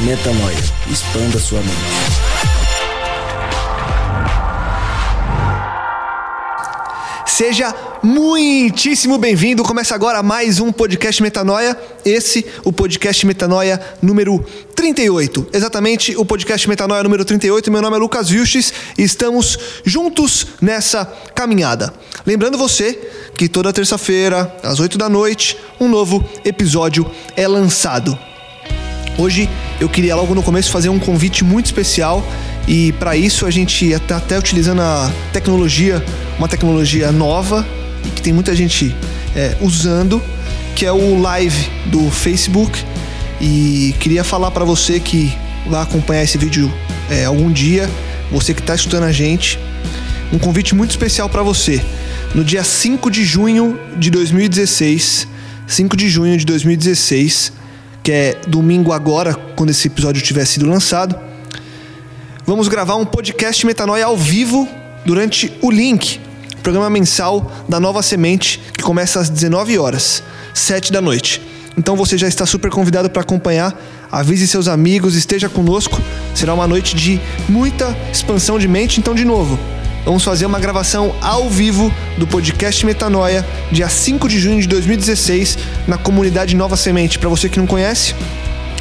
[0.00, 0.56] Metanoia.
[0.90, 1.72] Expanda sua mente.
[7.26, 9.62] Seja muitíssimo bem-vindo.
[9.62, 11.78] Começa agora mais um podcast Metanoia.
[12.04, 14.44] Esse, o podcast Metanoia número
[14.74, 15.48] 38.
[15.52, 17.70] Exatamente, o podcast Metanoia número 38.
[17.72, 21.92] Meu nome é Lucas Vilches e estamos juntos nessa caminhada.
[22.26, 22.92] Lembrando você
[23.34, 28.18] que toda terça-feira, às 8 da noite, um novo episódio é lançado.
[29.18, 29.48] Hoje
[29.80, 32.26] eu queria logo no começo fazer um convite muito especial
[32.66, 36.02] e para isso a gente está até utilizando a tecnologia,
[36.38, 37.66] uma tecnologia nova
[38.04, 38.94] e que tem muita gente
[39.34, 40.22] é, usando,
[40.74, 42.82] que é o live do Facebook.
[43.40, 45.32] E queria falar para você que
[45.66, 46.72] vai acompanhar esse vídeo
[47.10, 47.88] é, algum dia,
[48.30, 49.58] você que está estudando a gente,
[50.32, 51.84] um convite muito especial para você.
[52.34, 55.28] No dia 5 de junho de 2016,
[55.66, 57.52] 5 de junho de 2016,
[58.06, 61.18] que é domingo agora, quando esse episódio tiver sido lançado,
[62.46, 64.68] vamos gravar um podcast Metanoia ao vivo
[65.04, 66.20] durante o Link,
[66.62, 70.22] programa mensal da Nova Semente, que começa às 19 horas,
[70.54, 71.42] 7 da noite.
[71.76, 73.76] Então você já está super convidado para acompanhar.
[74.12, 76.00] Avise seus amigos, esteja conosco.
[76.32, 79.00] Será uma noite de muita expansão de mente.
[79.00, 79.58] Então, de novo,
[80.06, 85.58] vamos fazer uma gravação ao vivo do podcast Metanoia, dia 5 de junho de 2016,
[85.86, 87.18] na comunidade Nova Semente.
[87.18, 88.14] Para você que não conhece,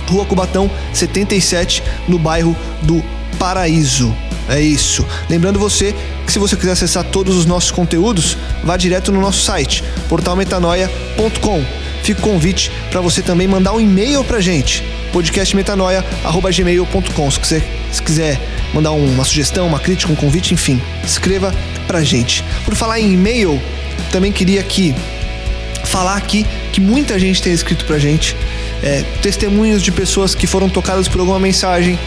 [0.08, 3.04] Rua Cubatão 77, no bairro do
[3.40, 4.16] Paraíso.
[4.48, 5.04] É isso.
[5.28, 5.96] Lembrando você
[6.28, 11.66] que se você quiser acessar todos os nossos conteúdos, vá direto no nosso site, portalmetanoia.com.
[12.04, 17.32] Fica o convite para você também mandar um e-mail para gente, podcastmetanoia@gmail.com.
[17.32, 18.40] Se se quiser
[18.76, 21.52] mandar uma sugestão, uma crítica, um convite, enfim, escreva
[21.88, 22.44] pra gente.
[22.64, 23.60] Por falar em e-mail,
[24.12, 24.94] também queria aqui
[25.86, 28.36] falar aqui que muita gente tem escrito pra gente
[28.84, 31.98] é, testemunhos de pessoas que foram tocadas por alguma mensagem,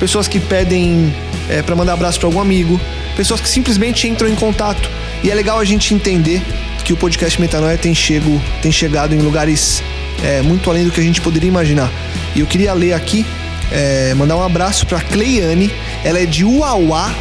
[0.00, 1.14] pessoas que pedem
[1.48, 2.80] é, para mandar abraço para algum amigo,
[3.16, 4.90] pessoas que simplesmente entram em contato.
[5.22, 6.42] E é legal a gente entender
[6.84, 9.82] que o podcast Metanoia tem, chego, tem chegado em lugares
[10.24, 11.90] é, muito além do que a gente poderia imaginar.
[12.34, 13.24] E eu queria ler aqui,
[13.72, 15.72] é, mandar um abraço para Cleiane,
[16.06, 17.12] ela é de Uauá,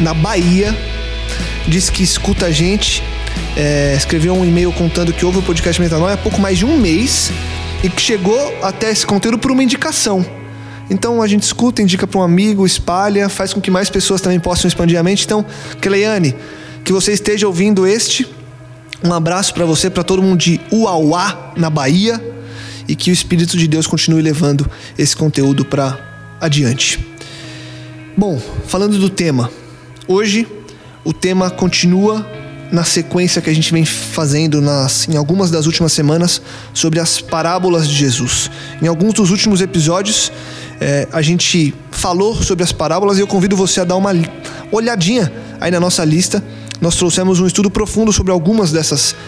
[0.00, 0.76] na Bahia,
[1.68, 3.00] diz que escuta a gente,
[3.56, 6.76] é, escreveu um e-mail contando que ouve o podcast Metanoia há pouco mais de um
[6.76, 7.30] mês
[7.84, 10.26] e que chegou até esse conteúdo por uma indicação.
[10.90, 14.40] Então a gente escuta, indica para um amigo, espalha, faz com que mais pessoas também
[14.40, 15.24] possam expandir a mente.
[15.24, 15.46] Então,
[15.80, 16.34] Cleiane,
[16.84, 18.26] que você esteja ouvindo este,
[19.04, 22.20] um abraço para você, para todo mundo de Uauá, na Bahia,
[22.88, 25.96] e que o Espírito de Deus continue levando esse conteúdo para
[26.40, 27.11] adiante.
[28.14, 29.50] Bom, falando do tema,
[30.06, 30.46] hoje
[31.02, 32.26] o tema continua
[32.70, 36.42] na sequência que a gente vem fazendo nas, em algumas das últimas semanas
[36.74, 38.50] sobre as parábolas de Jesus.
[38.82, 40.30] Em alguns dos últimos episódios,
[40.78, 44.12] é, a gente falou sobre as parábolas e eu convido você a dar uma
[44.70, 46.44] olhadinha aí na nossa lista.
[46.82, 49.22] Nós trouxemos um estudo profundo sobre algumas dessas parábolas,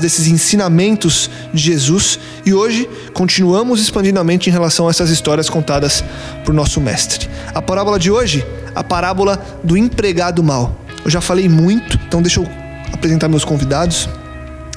[0.00, 5.48] desses ensinamentos de Jesus e hoje continuamos expandindo a mente em relação a essas histórias
[5.48, 6.02] contadas
[6.44, 7.28] por nosso mestre.
[7.54, 10.76] A parábola de hoje, a parábola do empregado mal.
[11.04, 12.48] Eu já falei muito, então deixa eu
[12.92, 14.08] apresentar meus convidados.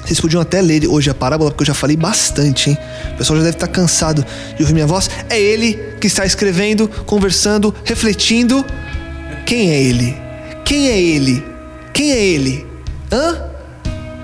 [0.04, 2.78] Vocês podiam até ler hoje a parábola, porque eu já falei bastante, hein?
[3.14, 4.24] O pessoal já deve estar cansado
[4.56, 5.10] de ouvir minha voz.
[5.28, 8.64] É ele que está escrevendo, conversando, refletindo.
[9.44, 10.16] Quem é ele?
[10.64, 11.44] Quem é ele?
[11.92, 12.66] Quem é ele?
[13.10, 13.55] Hã?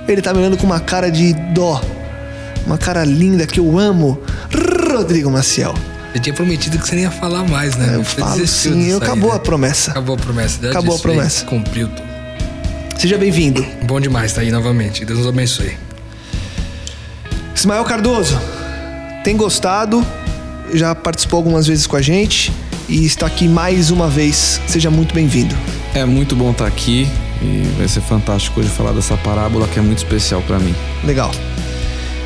[0.06, 1.80] Ele tá me olhando com uma cara de dó.
[2.66, 4.20] Uma cara linda que eu amo.
[4.90, 5.74] Rodrigo Maciel.
[6.14, 7.96] Eu tinha prometido que você nem ia falar mais, né?
[7.96, 9.36] Eu falo sim, acabou né?
[9.36, 9.90] a promessa.
[9.92, 10.58] Acabou a promessa.
[10.62, 11.44] Já acabou a promessa.
[11.46, 12.12] Cumpriu tudo.
[12.98, 13.64] Seja bem-vindo.
[13.84, 15.04] Bom demais estar aí novamente.
[15.04, 15.76] Deus nos abençoe.
[17.54, 18.38] Ismael Cardoso,
[19.24, 20.06] tem gostado?
[20.74, 22.52] Já participou algumas vezes com a gente
[22.88, 24.60] e está aqui mais uma vez.
[24.66, 25.56] Seja muito bem-vindo.
[25.94, 27.08] É muito bom estar aqui
[27.42, 30.74] e vai ser fantástico hoje falar dessa parábola que é muito especial para mim.
[31.04, 31.30] Legal.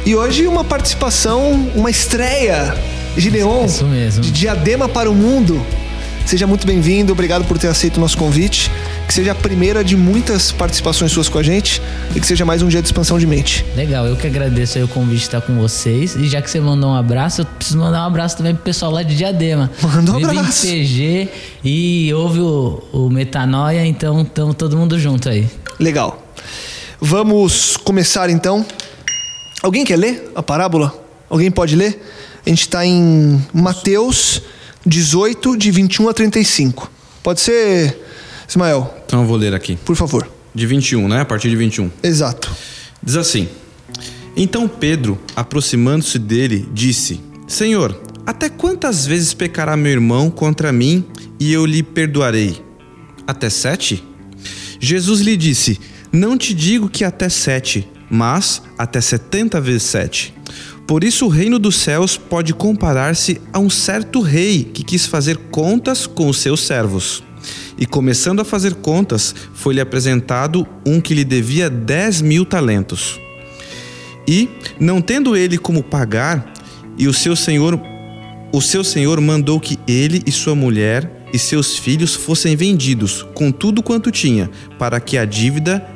[0.05, 2.77] E hoje uma participação, uma estreia.
[3.17, 4.23] Gideon, Isso mesmo.
[4.23, 5.65] de Diadema para o Mundo.
[6.27, 8.71] Seja muito bem-vindo, obrigado por ter aceito o nosso convite.
[9.07, 11.81] Que seja a primeira de muitas participações suas com a gente
[12.15, 13.65] e que seja mais um dia de expansão de mente.
[13.77, 16.17] Legal, eu que agradeço o convite de estar com vocês.
[16.17, 18.91] E já que você mandou um abraço, eu preciso mandar um abraço também pro pessoal
[18.91, 19.71] lá de Diadema.
[19.81, 20.67] Manda um abraço.
[20.67, 21.29] PG
[21.63, 25.49] e ouve o, o Metanoia, então estamos todo mundo junto aí.
[25.79, 26.23] Legal.
[27.01, 28.67] Vamos começar então.
[29.63, 30.93] Alguém quer ler a parábola?
[31.29, 32.03] Alguém pode ler?
[32.45, 34.43] A gente está em Mateus
[34.87, 36.91] 18, de 21 a 35.
[37.23, 37.99] Pode ser,
[38.49, 39.77] Ismael, Então eu vou ler aqui.
[39.85, 40.29] por favor.
[40.55, 41.21] De 21, né?
[41.21, 41.91] A partir de 21.
[42.03, 42.51] Exato.
[43.03, 43.49] Diz assim:
[44.37, 51.05] Então Pedro, aproximando-se dele, disse: Senhor, até quantas vezes pecará meu irmão contra mim
[51.39, 52.63] e eu lhe perdoarei?
[53.27, 54.03] Até sete?
[54.81, 55.79] Jesus lhe disse:
[56.13, 60.35] Não te digo que até sete, mas até setenta vezes sete.
[60.87, 65.37] Por isso o reino dos céus pode comparar-se a um certo rei que quis fazer
[65.51, 67.25] contas com os seus servos.
[67.79, 73.21] E começando a fazer contas, foi-lhe apresentado um que lhe devia dez mil talentos.
[74.27, 74.49] E,
[74.81, 76.53] não tendo ele como pagar,
[76.99, 77.81] e o seu senhor,
[78.53, 83.53] o seu senhor mandou que ele e sua mulher e seus filhos fossem vendidos com
[83.53, 85.87] tudo quanto tinha, para que a dívida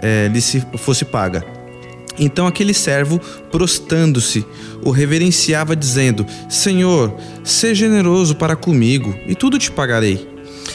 [0.00, 1.44] eh, lhe se fosse paga.
[2.18, 3.18] Então aquele servo,
[3.50, 4.44] prostando-se,
[4.84, 10.28] o reverenciava, dizendo: Senhor, seja generoso para comigo, e tudo te pagarei.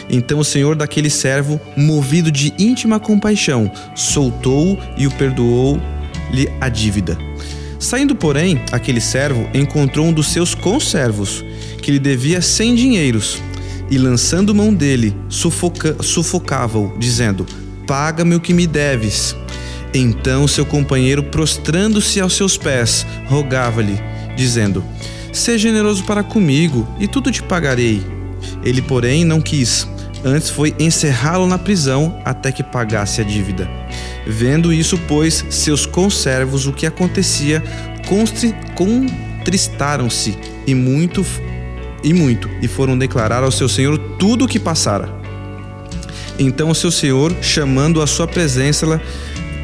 [0.10, 7.18] Então o senhor daquele servo, movido de íntima compaixão, soltou-o e o perdoou-lhe a dívida.
[7.80, 11.44] Saindo, porém, aquele servo encontrou um dos seus conservos,
[11.81, 13.42] que lhe devia cem dinheiros,
[13.92, 17.46] e lançando mão dele, sufoca- sufocava-o, dizendo:
[17.86, 19.36] Paga-me o que me deves.
[19.94, 24.00] Então seu companheiro, prostrando-se aos seus pés, rogava-lhe,
[24.36, 24.84] dizendo:
[25.31, 28.02] Seja generoso para comigo, e tudo te pagarei.
[28.63, 29.88] Ele, porém, não quis.
[30.25, 33.69] Antes foi encerrá-lo na prisão até que pagasse a dívida.
[34.25, 37.63] Vendo isso, pois, seus conservos o que acontecia,
[38.74, 40.36] contristaram-se
[40.66, 41.24] e muito
[42.04, 45.10] e muito, e foram declarar ao seu senhor tudo o que passara.
[46.38, 49.01] Então o seu senhor, chamando a sua presença,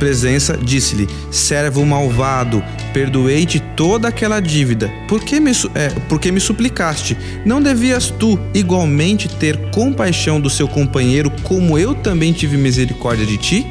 [0.01, 4.91] presença disse-lhe: Servo malvado, perdoei-te toda aquela dívida.
[5.07, 7.15] Por que, me, é, me suplicaste?
[7.45, 13.37] Não devias tu igualmente ter compaixão do seu companheiro, como eu também tive misericórdia de
[13.37, 13.67] ti?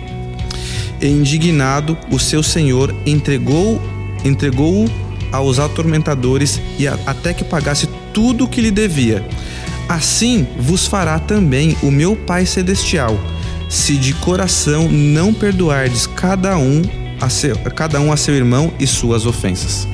[1.00, 3.82] E indignado, o seu senhor entregou
[4.24, 4.88] entregou-o
[5.32, 9.26] aos atormentadores e a- até que pagasse tudo o que lhe devia.
[9.88, 13.18] Assim vos fará também o meu Pai celestial,
[13.70, 16.82] se de coração não perdoardes cada um
[17.20, 19.86] a seu, cada um a seu irmão e suas ofensas.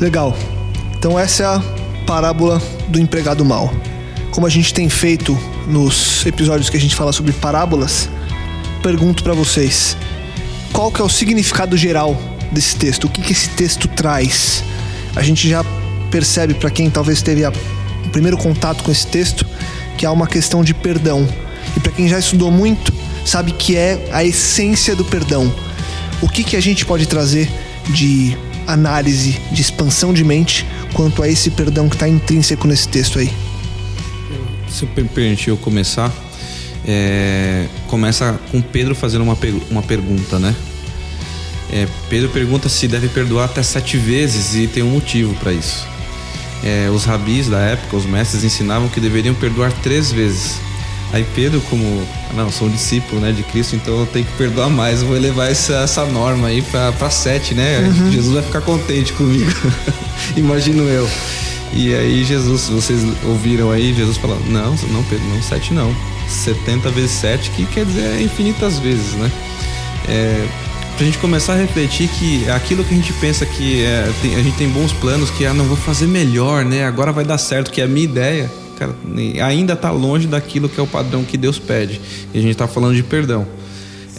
[0.00, 0.34] Legal.
[0.96, 1.62] Então essa é a
[2.06, 3.70] parábola do empregado mal.
[4.30, 5.36] Como a gente tem feito
[5.66, 8.08] nos episódios que a gente fala sobre parábolas,
[8.82, 9.96] pergunto pra vocês:
[10.72, 12.16] qual que é o significado geral
[12.52, 13.04] desse texto?
[13.04, 14.62] O que, que esse texto traz?
[15.16, 15.64] A gente já
[16.10, 17.52] percebe para quem talvez teve a-
[18.04, 19.44] o primeiro contato com esse texto
[19.96, 21.26] que há uma questão de perdão.
[21.76, 22.92] E para quem já estudou muito,
[23.24, 25.52] sabe que é a essência do perdão.
[26.20, 27.48] O que, que a gente pode trazer
[27.90, 33.18] de análise, de expansão de mente quanto a esse perdão que está intrínseco nesse texto
[33.18, 33.32] aí?
[34.68, 36.12] Se eu per- permitir eu começar,
[36.86, 39.38] é, começa com Pedro fazendo uma,
[39.70, 40.54] uma pergunta, né?
[41.70, 45.86] É, Pedro pergunta se deve perdoar até sete vezes e tem um motivo para isso.
[46.64, 50.56] É, os rabis da época, os mestres, ensinavam que deveriam perdoar três vezes.
[51.12, 54.68] Aí Pedro, como, não, sou um discípulo né, de Cristo, então eu tenho que perdoar
[54.68, 57.90] mais, eu vou elevar essa, essa norma aí pra sete, né?
[58.12, 59.50] Jesus vai ficar contente comigo,
[60.36, 61.08] imagino eu.
[61.72, 65.94] E aí Jesus, vocês ouviram aí, Jesus falando, não, não Pedro, não sete não,
[66.28, 69.30] 70 vezes sete, que quer dizer infinitas vezes, né?
[70.08, 70.46] É,
[70.96, 74.42] pra gente começar a refletir que aquilo que a gente pensa que é, tem- a
[74.42, 76.84] gente tem bons planos, que ah, não vou fazer melhor, né?
[76.84, 78.94] Agora vai dar certo, que é a minha ideia, cara,
[79.44, 82.00] ainda tá longe daquilo que é o padrão que Deus pede.
[82.32, 83.46] E a gente tá falando de perdão.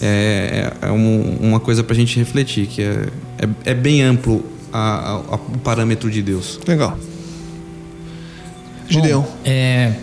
[0.01, 3.07] É, é um- uma coisa pra gente refletir, que é,
[3.65, 6.59] é, é bem amplo a- a- a- o parâmetro de Deus.
[6.67, 6.97] Legal.
[8.87, 9.25] Gideão.
[9.45, 9.93] É,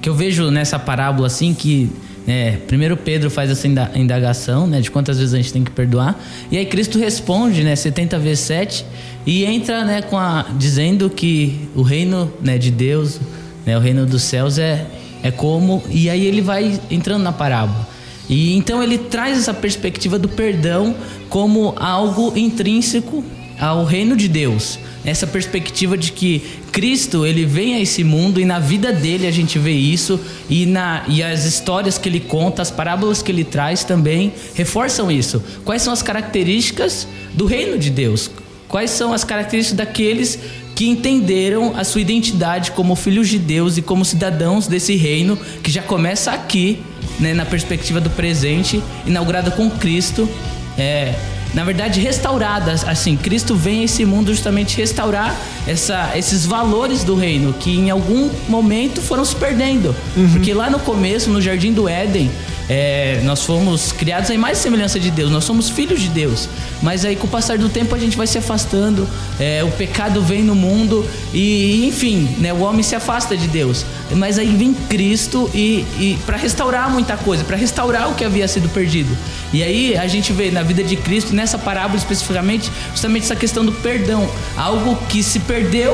[0.00, 1.90] que eu vejo nessa parábola assim que
[2.26, 5.70] é, primeiro Pedro faz essa inda- indagação, né, de quantas vezes a gente tem que
[5.72, 6.20] perdoar,
[6.52, 8.84] e aí Cristo responde, né, 70 vezes 7,
[9.26, 13.18] e entra, né, com a dizendo que o reino, né, de Deus,
[13.64, 13.76] Né?
[13.76, 14.86] O reino dos céus é,
[15.22, 15.82] é como.
[15.90, 17.88] E aí ele vai entrando na parábola.
[18.28, 20.94] E então ele traz essa perspectiva do perdão
[21.28, 23.24] como algo intrínseco
[23.60, 24.78] ao reino de Deus.
[25.04, 29.30] Essa perspectiva de que Cristo ele vem a esse mundo e na vida dele a
[29.30, 33.44] gente vê isso e na e as histórias que ele conta, as parábolas que ele
[33.44, 35.42] traz também reforçam isso.
[35.64, 38.30] Quais são as características do reino de Deus?
[38.68, 40.38] Quais são as características daqueles
[40.82, 45.70] que entenderam a sua identidade como filhos de Deus e como cidadãos desse reino que
[45.70, 46.82] já começa aqui,
[47.20, 50.28] né, na perspectiva do presente, inaugurada com Cristo.
[50.76, 51.14] É,
[51.54, 52.72] na verdade, restaurada.
[52.72, 57.88] Assim, Cristo vem a esse mundo justamente restaurar essa, esses valores do reino que em
[57.88, 59.94] algum momento foram se perdendo.
[60.16, 60.30] Uhum.
[60.30, 62.28] Porque lá no começo, no Jardim do Éden,
[62.74, 66.48] é, nós fomos criados em mais semelhança de Deus, nós somos filhos de Deus.
[66.80, 69.06] Mas aí com o passar do tempo a gente vai se afastando,
[69.38, 73.84] é, o pecado vem no mundo e, enfim, né, o homem se afasta de Deus.
[74.12, 78.48] Mas aí vem Cristo e, e para restaurar muita coisa, para restaurar o que havia
[78.48, 79.14] sido perdido.
[79.52, 83.66] E aí a gente vê na vida de Cristo, nessa parábola especificamente, justamente essa questão
[83.66, 84.26] do perdão,
[84.56, 85.92] algo que se perdeu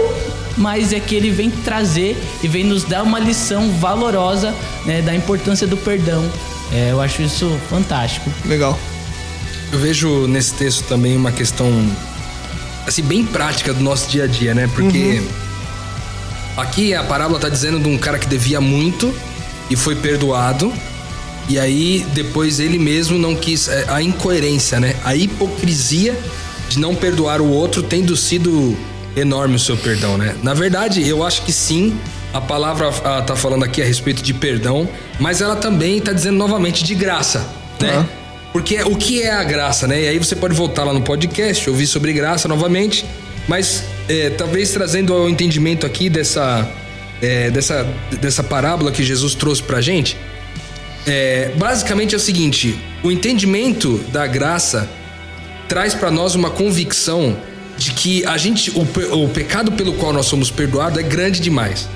[0.57, 4.53] mas é que ele vem trazer e vem nos dar uma lição valorosa
[4.85, 6.29] né, da importância do perdão
[6.73, 8.31] é, eu acho isso fantástico.
[8.45, 8.79] Legal.
[9.73, 11.67] Eu vejo nesse texto também uma questão
[12.87, 14.69] assim bem prática do nosso dia a dia, né?
[14.75, 15.29] Porque uhum.
[16.57, 19.15] aqui a parábola tá dizendo de um cara que devia muito
[19.71, 20.73] e foi perdoado.
[21.49, 24.97] E aí depois ele mesmo não quis é, a incoerência, né?
[25.05, 26.19] A hipocrisia
[26.69, 28.77] de não perdoar o outro tendo sido
[29.17, 30.37] enorme o seu perdão, né?
[30.43, 31.99] Na verdade, eu acho que sim,
[32.33, 36.85] a palavra está falando aqui a respeito de perdão, mas ela também está dizendo novamente
[36.85, 37.47] de graça,
[37.81, 37.99] né?
[37.99, 38.07] Uhum.
[38.53, 40.03] Porque o que é a graça, né?
[40.03, 43.05] E aí você pode voltar lá no podcast, ouvir sobre graça novamente,
[43.47, 46.69] mas é, talvez trazendo ao entendimento aqui dessa,
[47.23, 47.87] é, dessa,
[48.21, 50.17] dessa parábola que Jesus trouxe pra gente.
[51.07, 54.89] É, basicamente é o seguinte: o entendimento da graça
[55.69, 57.37] traz para nós uma convicção
[57.77, 61.89] de que a gente, o, o pecado pelo qual nós somos perdoados é grande demais.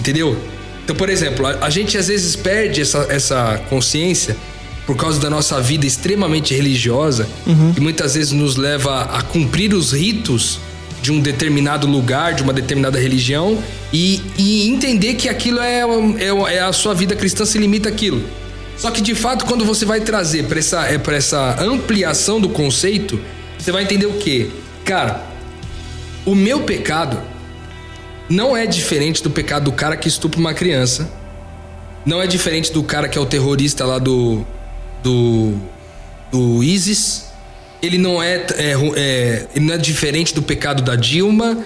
[0.00, 0.36] Entendeu?
[0.82, 4.36] Então, por exemplo, a, a gente às vezes perde essa, essa consciência
[4.86, 7.72] por causa da nossa vida extremamente religiosa, uhum.
[7.72, 10.58] que muitas vezes nos leva a cumprir os ritos
[11.00, 15.82] de um determinado lugar, de uma determinada religião, e, e entender que aquilo é,
[16.18, 18.22] é, é, a sua vida cristã se limita àquilo.
[18.76, 23.20] Só que de fato, quando você vai trazer para essa, é, essa ampliação do conceito,
[23.58, 24.48] você vai entender o quê?
[24.84, 25.24] Cara,
[26.26, 27.29] o meu pecado
[28.30, 31.10] não é diferente do pecado do cara que estupra uma criança.
[32.06, 34.46] Não é diferente do cara que é o terrorista lá do.
[35.02, 35.54] do.
[36.30, 37.28] do ISIS.
[37.82, 41.58] Ele não é, é, é ele não é diferente do pecado da Dilma,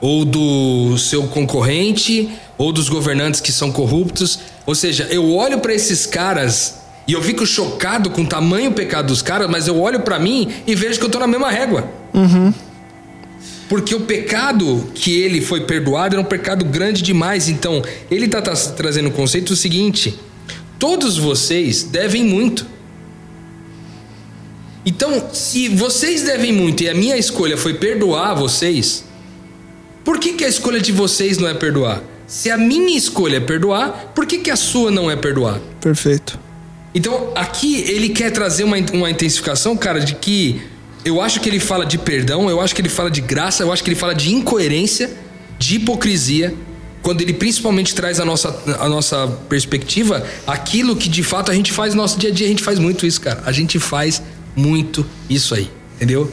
[0.00, 4.38] ou do seu concorrente, ou dos governantes que são corruptos.
[4.64, 9.08] Ou seja, eu olho para esses caras e eu fico chocado com o tamanho pecado
[9.08, 11.90] dos caras, mas eu olho para mim e vejo que eu tô na mesma régua.
[12.12, 12.52] Uhum.
[13.68, 17.48] Porque o pecado que ele foi perdoado era um pecado grande demais.
[17.48, 20.18] Então, ele está trazendo o conceito o seguinte:
[20.78, 22.66] todos vocês devem muito.
[24.86, 29.04] Então, se vocês devem muito e a minha escolha foi perdoar vocês,
[30.04, 32.02] por que, que a escolha de vocês não é perdoar?
[32.26, 35.58] Se a minha escolha é perdoar, por que, que a sua não é perdoar?
[35.80, 36.38] Perfeito.
[36.94, 40.60] Então, aqui ele quer trazer uma, uma intensificação, cara, de que
[41.04, 43.72] eu acho que ele fala de perdão, eu acho que ele fala de graça, eu
[43.72, 45.10] acho que ele fala de incoerência,
[45.58, 46.54] de hipocrisia,
[47.02, 51.70] quando ele principalmente traz a nossa, a nossa perspectiva, aquilo que de fato a gente
[51.70, 53.42] faz no nosso dia a dia, a gente faz muito isso, cara.
[53.44, 54.22] A gente faz
[54.56, 56.32] muito isso aí, entendeu?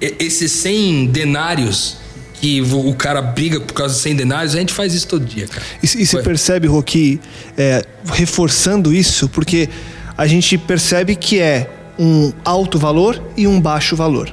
[0.00, 1.98] Esses 100 denários
[2.40, 5.46] que o cara briga por causa de 100 denários, a gente faz isso todo dia,
[5.46, 5.62] cara.
[5.82, 7.20] E, e você percebe, Roque,
[7.56, 9.68] é, reforçando isso, porque
[10.16, 11.68] a gente percebe que é
[11.98, 14.30] um alto valor e um baixo valor.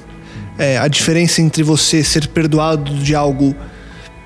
[0.58, 3.56] É, a diferença entre você ser perdoado de algo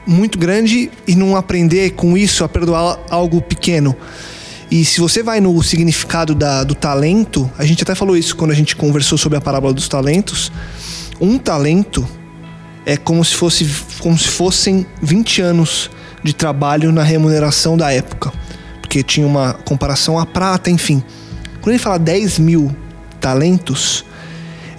[0.05, 3.95] muito grande e não aprender com isso a perdoar algo pequeno.
[4.69, 8.51] E se você vai no significado da, do talento, a gente até falou isso quando
[8.51, 10.51] a gente conversou sobre a parábola dos talentos.
[11.19, 12.07] Um talento
[12.85, 13.67] é como se, fosse,
[13.99, 15.89] como se fossem 20 anos
[16.23, 18.31] de trabalho na remuneração da época.
[18.79, 21.03] Porque tinha uma comparação à prata, enfim.
[21.61, 22.75] Quando ele fala 10 mil
[23.19, 24.05] talentos,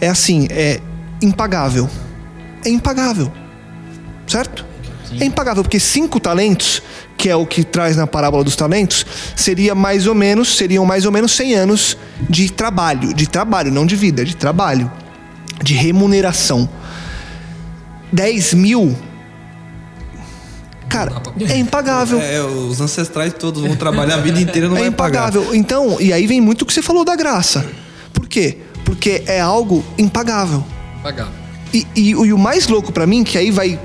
[0.00, 0.80] é assim, é
[1.20, 1.88] impagável.
[2.64, 3.32] É impagável.
[4.26, 4.64] Certo?
[5.08, 5.18] Sim.
[5.20, 6.82] É impagável, porque cinco talentos,
[7.16, 9.04] que é o que traz na parábola dos talentos,
[9.36, 11.96] seria mais ou menos, seriam mais ou menos 100 anos
[12.28, 14.90] de trabalho, de trabalho, não de vida, de trabalho,
[15.62, 16.68] de remuneração.
[18.12, 18.96] 10 mil
[20.90, 22.20] Cara, é impagável.
[22.20, 25.28] É, os ancestrais todos vão trabalhar a vida inteira não é pagar.
[25.30, 25.54] impagável.
[25.54, 27.64] Então, e aí vem muito o que você falou da graça.
[28.30, 28.58] Por quê?
[28.84, 30.62] Porque é algo impagável.
[31.02, 31.32] Pagar.
[31.74, 33.76] E, e, o- e o mais louco pra mim, que aí vai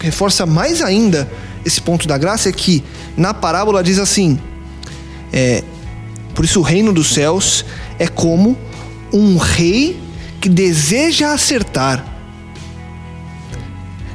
[0.00, 1.30] reforça mais ainda
[1.66, 2.82] esse ponto da graça, é que
[3.14, 4.38] na parábola diz assim:
[5.30, 5.62] é,
[6.34, 7.62] por isso o reino dos céus
[7.98, 8.56] é como
[9.12, 10.00] um rei
[10.40, 12.02] que deseja acertar.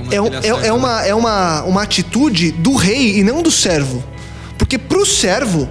[0.10, 0.72] É, um- é- acerta, é né?
[0.72, 4.04] uma, é uma, uma atitude do rei e não do servo.
[4.58, 5.70] Porque pro servo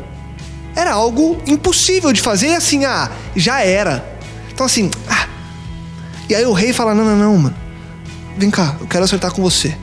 [0.78, 4.08] era algo impossível de fazer e assim, ah, já era.
[4.52, 5.26] Então assim, ah.
[6.28, 7.56] E aí o rei fala: não, não, não, mano.
[8.36, 9.76] Vem cá, eu quero acertar com você.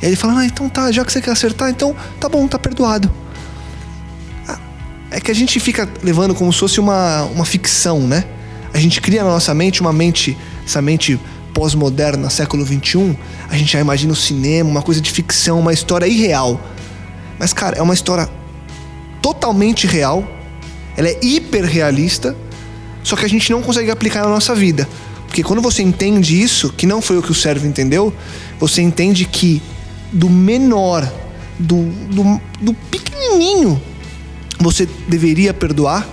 [0.00, 2.48] E aí ele fala: ah, então tá, já que você quer acertar, então tá bom,
[2.48, 3.12] tá perdoado.
[4.48, 4.58] Ah,
[5.10, 8.24] É que a gente fica levando como se fosse uma, uma ficção, né?
[8.72, 10.34] A gente cria na nossa mente uma mente,
[10.64, 11.20] essa mente
[11.52, 13.18] pós-moderna, século XXI,
[13.50, 16.58] a gente já imagina o cinema, uma coisa de ficção, uma história irreal.
[17.38, 18.26] Mas, cara, é uma história
[19.22, 20.26] totalmente real,
[20.96, 22.36] ela é hiper realista,
[23.02, 24.88] só que a gente não consegue aplicar na nossa vida.
[25.26, 28.12] Porque quando você entende isso, que não foi o que o servo entendeu,
[28.58, 29.62] você entende que
[30.12, 31.10] do menor,
[31.58, 33.80] do, do, do pequenininho,
[34.58, 36.06] você deveria perdoar,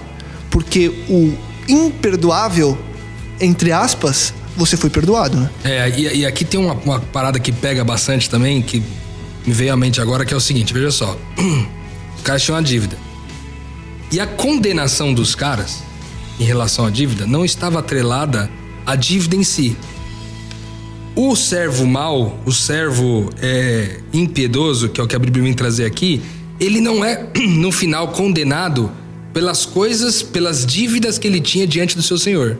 [0.49, 1.33] porque o
[1.67, 2.77] imperdoável,
[3.41, 5.49] entre aspas, você foi perdoado, né?
[5.63, 8.81] É, e, e aqui tem uma, uma parada que pega bastante também, que
[9.45, 11.17] me veio à mente agora, que é o seguinte, veja só.
[12.19, 12.97] Os caras tinham uma dívida.
[14.11, 15.81] E a condenação dos caras
[16.39, 18.49] em relação à dívida não estava atrelada
[18.85, 19.75] à dívida em si.
[21.15, 25.85] O servo mau, o servo é, impiedoso, que é o que a Bíblia vem trazer
[25.85, 26.21] aqui,
[26.59, 28.91] ele não é, no final, condenado
[29.33, 32.59] pelas coisas, pelas dívidas que ele tinha diante do seu senhor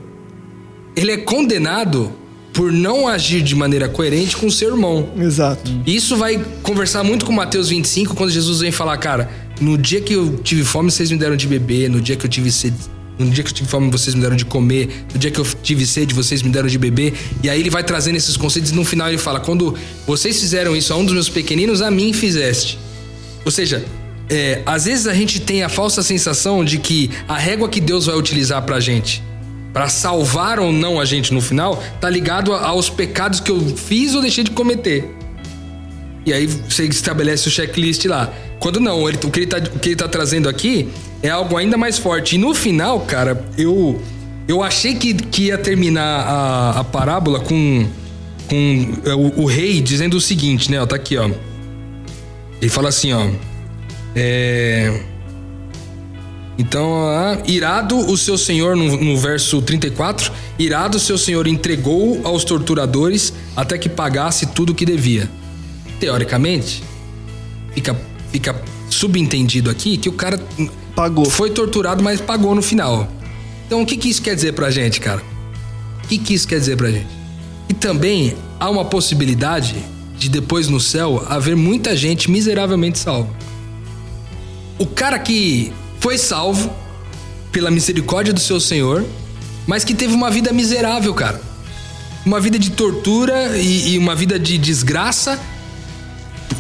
[1.00, 2.12] ele é condenado
[2.52, 5.10] por não agir de maneira coerente com o seu irmão.
[5.18, 5.72] Exato.
[5.86, 10.14] Isso vai conversar muito com Mateus 25, quando Jesus vem falar, cara, no dia que
[10.14, 12.78] eu tive fome, vocês me deram de beber, no dia que eu tive sede,
[13.18, 15.46] no dia que eu tive fome, vocês me deram de comer, no dia que eu
[15.62, 17.14] tive sede, vocês me deram de beber.
[17.44, 19.76] E aí ele vai trazendo esses conceitos e no final ele fala: quando
[20.08, 22.80] vocês fizeram isso a um dos meus pequeninos, a mim fizeste.
[23.44, 23.84] Ou seja,
[24.30, 28.06] é, às vezes a gente tem a falsa sensação de que a régua que Deus
[28.06, 29.22] vai utilizar pra gente,
[29.74, 34.16] pra salvar ou não a gente no final, tá ligado aos pecados que eu fiz
[34.16, 35.19] ou deixei de cometer.
[36.26, 38.32] E aí você estabelece o checklist lá.
[38.60, 40.90] Quando não, ele- o, que ele tá, o que ele tá trazendo aqui
[41.24, 42.36] é algo ainda mais forte.
[42.36, 44.02] E no final, cara, eu
[44.48, 47.88] eu achei que, que ia terminar a, a parábola com,
[48.50, 50.82] com é, o, o rei dizendo o seguinte, né?
[50.82, 51.30] Ó, tá aqui, ó.
[52.60, 53.30] Ele fala assim, ó.
[54.16, 55.02] É.
[56.58, 57.06] Então,
[57.48, 63.32] irado o seu senhor, no, no verso 34, irado o seu senhor entregou aos torturadores
[63.56, 65.30] até que pagasse tudo o que devia.
[66.00, 66.84] Teoricamente,
[67.74, 68.00] fica,
[68.32, 70.42] fica subentendido aqui que o cara
[70.96, 71.26] Pagou.
[71.30, 73.08] foi torturado, mas pagou no final.
[73.66, 75.22] Então, o que, que isso quer dizer pra gente, cara?
[76.04, 77.08] O que, que isso quer dizer pra gente?
[77.68, 79.76] E também há uma possibilidade
[80.18, 83.30] de depois no céu haver muita gente miseravelmente salva.
[84.78, 86.74] O cara que foi salvo
[87.52, 89.06] pela misericórdia do seu Senhor,
[89.68, 91.42] mas que teve uma vida miserável, cara.
[92.26, 95.40] Uma vida de tortura e, e uma vida de desgraça,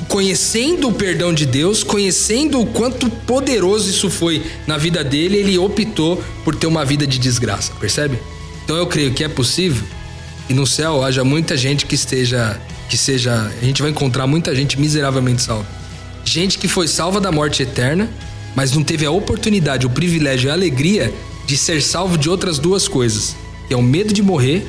[0.10, 5.58] conhecendo o perdão de Deus, conhecendo o quanto poderoso isso foi na vida dele, ele
[5.58, 8.19] optou por ter uma vida de desgraça, percebe?
[8.65, 9.84] Então eu creio que é possível
[10.48, 14.54] que no céu haja muita gente que esteja, que seja, a gente vai encontrar muita
[14.56, 15.67] gente miseravelmente salva.
[16.26, 18.10] Gente que foi salva da morte eterna,
[18.56, 21.13] mas não teve a oportunidade, o privilégio e a alegria
[21.45, 23.36] de ser salvo de outras duas coisas,
[23.67, 24.65] que é o medo de morrer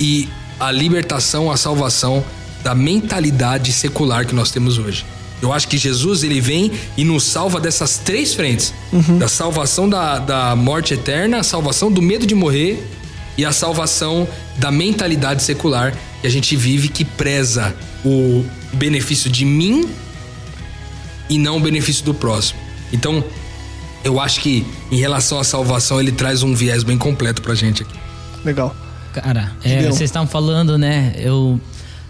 [0.00, 0.26] e
[0.58, 2.24] a libertação, a salvação
[2.64, 5.04] da mentalidade secular que nós temos hoje.
[5.42, 8.72] Eu acho que Jesus ele vem e nos salva dessas três frentes:
[9.18, 12.82] da salvação da, da morte eterna, a salvação do medo de morrer
[13.36, 17.74] e a salvação da mentalidade secular que a gente vive que preza
[18.04, 19.86] o benefício de mim
[21.28, 22.58] e não o benefício do próximo.
[22.92, 23.22] Então,
[24.02, 27.82] eu acho que em relação à salvação ele traz um viés bem completo pra gente
[27.82, 27.98] aqui.
[28.44, 28.74] Legal.
[29.12, 31.14] Cara, é, vocês estavam falando, né?
[31.16, 31.60] Eu,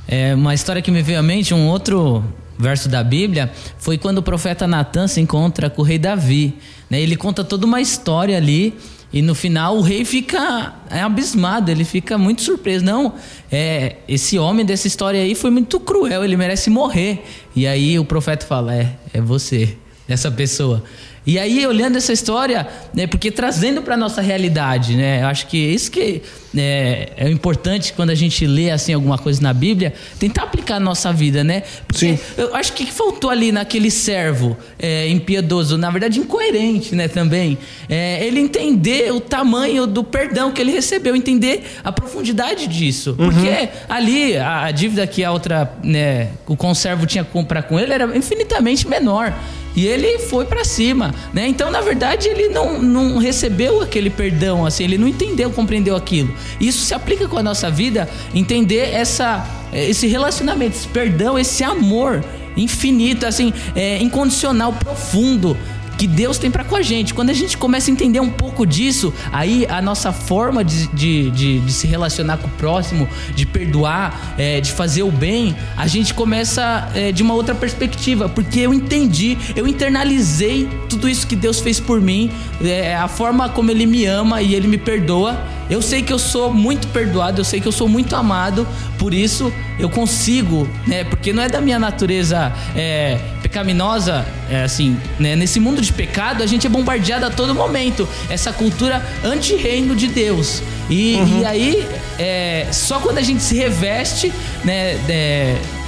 [0.07, 2.25] é, uma história que me veio à mente, um outro
[2.59, 6.55] verso da Bíblia, foi quando o profeta Natan se encontra com o rei Davi.
[6.89, 7.01] Né?
[7.01, 8.75] Ele conta toda uma história ali.
[9.13, 12.85] E no final o rei fica é, abismado, ele fica muito surpreso.
[12.85, 13.15] Não,
[13.51, 17.25] é, esse homem dessa história aí foi muito cruel, ele merece morrer.
[17.55, 19.77] E aí o profeta fala: É, é você.
[20.09, 20.83] dessa pessoa.
[21.27, 25.57] E aí, olhando essa história, né, porque trazendo para nossa realidade, né, eu acho que
[25.57, 26.21] isso que
[26.57, 30.85] é, é importante quando a gente lê assim alguma coisa na Bíblia, tentar aplicar na
[30.85, 31.63] nossa vida, né?
[31.87, 32.19] Porque Sim.
[32.37, 37.09] eu acho que o que faltou ali naquele servo é, impiedoso, na verdade incoerente, né,
[37.09, 37.57] também,
[37.89, 43.69] é, ele entender o tamanho do perdão que ele recebeu, entender a profundidade disso, porque
[43.89, 47.93] ali a, a dívida que a outra, né, o conservo tinha que comprar com ele
[47.93, 49.35] era infinitamente menor.
[49.77, 51.49] E ele foi pra cima, né?
[51.49, 56.33] Então, na verdade, ele não, não recebeu aquele perdão, assim, ele não entendeu, compreendeu aquilo.
[56.61, 62.25] Isso se aplica com a nossa vida, entender essa, esse relacionamento, esse perdão, esse amor
[62.57, 65.57] infinito, assim, é, incondicional, profundo
[65.97, 67.15] que Deus tem para com a gente.
[67.15, 71.31] Quando a gente começa a entender um pouco disso, aí a nossa forma de, de,
[71.31, 75.87] de, de se relacionar com o próximo, de perdoar, é, de fazer o bem, a
[75.87, 81.37] gente começa é, de uma outra perspectiva, porque eu entendi, eu internalizei tudo isso que
[81.37, 82.31] Deus fez por mim,
[82.63, 85.55] é, a forma como Ele me ama e Ele me perdoa.
[85.71, 88.67] Eu sei que eu sou muito perdoado, eu sei que eu sou muito amado,
[88.99, 91.05] por isso eu consigo, né?
[91.05, 95.35] Porque não é da minha natureza é, pecaminosa, é assim, né?
[95.37, 98.07] Nesse mundo de pecado a gente é bombardeado a todo momento.
[98.29, 100.63] Essa cultura anti-reino de Deus.
[100.91, 104.33] E, e aí, é, só quando a gente se reveste,
[104.65, 104.95] né?
[105.07, 105.85] de-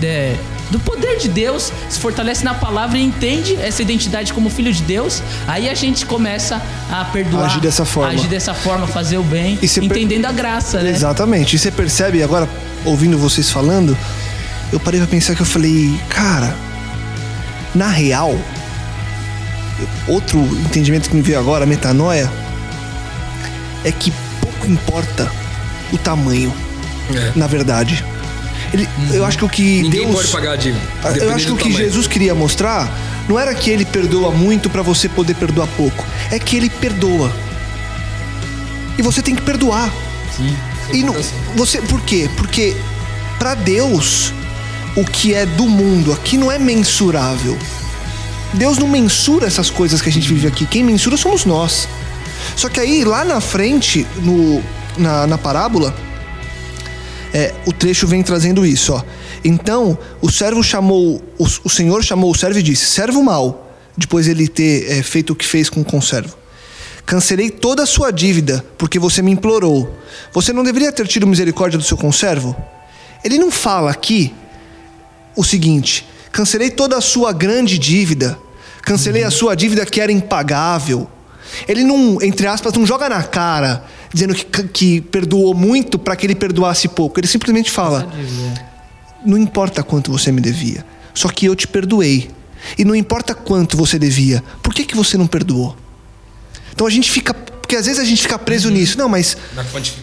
[0.00, 4.72] de- do poder de Deus, se fortalece na palavra e entende essa identidade como filho
[4.72, 8.12] de Deus, aí a gente começa a perdoar, Agir dessa forma.
[8.12, 10.90] agir dessa forma, fazer o bem, E você per- entendendo a graça, né?
[10.90, 11.56] Exatamente.
[11.56, 12.48] E você percebe agora,
[12.84, 13.96] ouvindo vocês falando,
[14.72, 16.54] eu parei pra pensar que eu falei, cara,
[17.74, 18.38] na real,
[20.06, 22.30] outro entendimento que me veio agora, a metanoia,
[23.84, 25.30] é que pouco importa
[25.92, 26.52] o tamanho,
[27.14, 27.32] É.
[27.36, 28.04] na verdade.
[28.72, 30.84] Ele, Eu acho que o que Ninguém Deus, pode pagar a dívida.
[31.02, 31.84] eu dependendo acho que o que tamanho.
[31.84, 32.90] Jesus queria mostrar
[33.28, 37.30] não era que ele perdoa muito pra você poder perdoar pouco, é que ele perdoa.
[38.96, 39.92] E você tem que perdoar.
[40.34, 40.56] Sim.
[40.92, 41.14] E não,
[41.54, 42.28] você, por quê?
[42.36, 42.74] Porque
[43.38, 44.32] pra Deus
[44.96, 47.56] o que é do mundo aqui não é mensurável.
[48.54, 50.64] Deus não mensura essas coisas que a gente vive aqui.
[50.64, 51.86] Quem mensura somos nós.
[52.56, 54.62] Só que aí lá na frente, no,
[54.96, 55.94] na, na parábola,
[57.32, 59.02] é, o trecho vem trazendo isso, ó.
[59.44, 64.26] Então, o servo chamou, o, o senhor chamou o servo e disse: servo mau, depois
[64.26, 66.36] ele ter é, feito o que fez com o conservo.
[67.04, 69.96] Cancelei toda a sua dívida, porque você me implorou.
[70.32, 72.54] Você não deveria ter tido misericórdia do seu conservo?
[73.24, 74.34] Ele não fala aqui
[75.36, 78.38] o seguinte: cancelei toda a sua grande dívida,
[78.82, 81.08] cancelei a sua dívida que era impagável.
[81.66, 86.26] Ele não, entre aspas, não joga na cara dizendo que, que perdoou muito para que
[86.26, 87.18] ele perdoasse pouco.
[87.20, 88.08] Ele simplesmente fala:
[89.24, 92.30] não importa quanto você me devia, só que eu te perdoei.
[92.76, 95.76] E não importa quanto você devia, por que, que você não perdoou?
[96.72, 97.32] Então a gente fica.
[97.34, 98.96] Porque às vezes a gente fica preso nisso.
[98.96, 99.36] Não, mas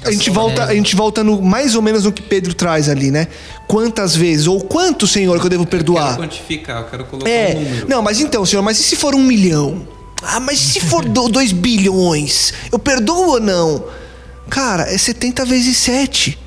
[0.03, 0.71] a gente volta, né?
[0.71, 3.27] a gente volta no, mais ou menos no que Pedro traz ali, né?
[3.67, 6.15] Quantas vezes, ou quanto, Senhor, que eu devo Eu quero perdoar?
[6.15, 7.89] quantificar, eu quero colocar É, um número.
[7.89, 9.87] não, mas então, Senhor, mas e se for um milhão?
[10.27, 12.53] Ah, mas se for do- dois bilhões?
[12.71, 13.85] Eu perdoo ou não?
[14.49, 16.37] Cara, é 70 vezes 7.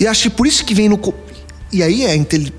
[0.00, 0.98] E acho que por isso que vem no.
[1.72, 2.16] E aí é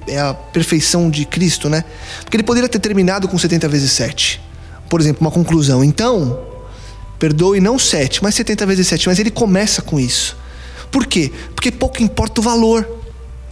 [0.08, 1.84] é a perfeição de Cristo, né?
[2.22, 4.42] Porque ele poderia ter terminado com 70 vezes 7.
[4.90, 5.84] Por exemplo, uma conclusão.
[5.84, 6.40] Então,
[7.20, 9.08] perdoe não 7, mas 70 vezes 7.
[9.08, 10.38] Mas ele começa com isso.
[10.92, 11.32] Por quê?
[11.56, 12.88] Porque pouco importa o valor.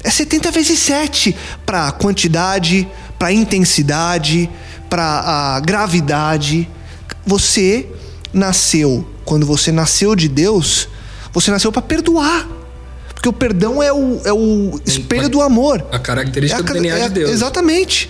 [0.04, 1.36] É 70 vezes 7
[1.66, 4.50] para quantidade, para intensidade,
[4.90, 5.04] para
[5.56, 6.70] a gravidade.
[7.26, 7.88] Você
[8.34, 10.88] nasceu, quando você nasceu de Deus,
[11.34, 12.48] você nasceu para perdoar.
[13.14, 15.86] Porque o perdão é o, é o espelho do amor.
[15.92, 17.32] A característica É do ca- DNA é- de Deus.
[17.32, 18.10] Exatamente.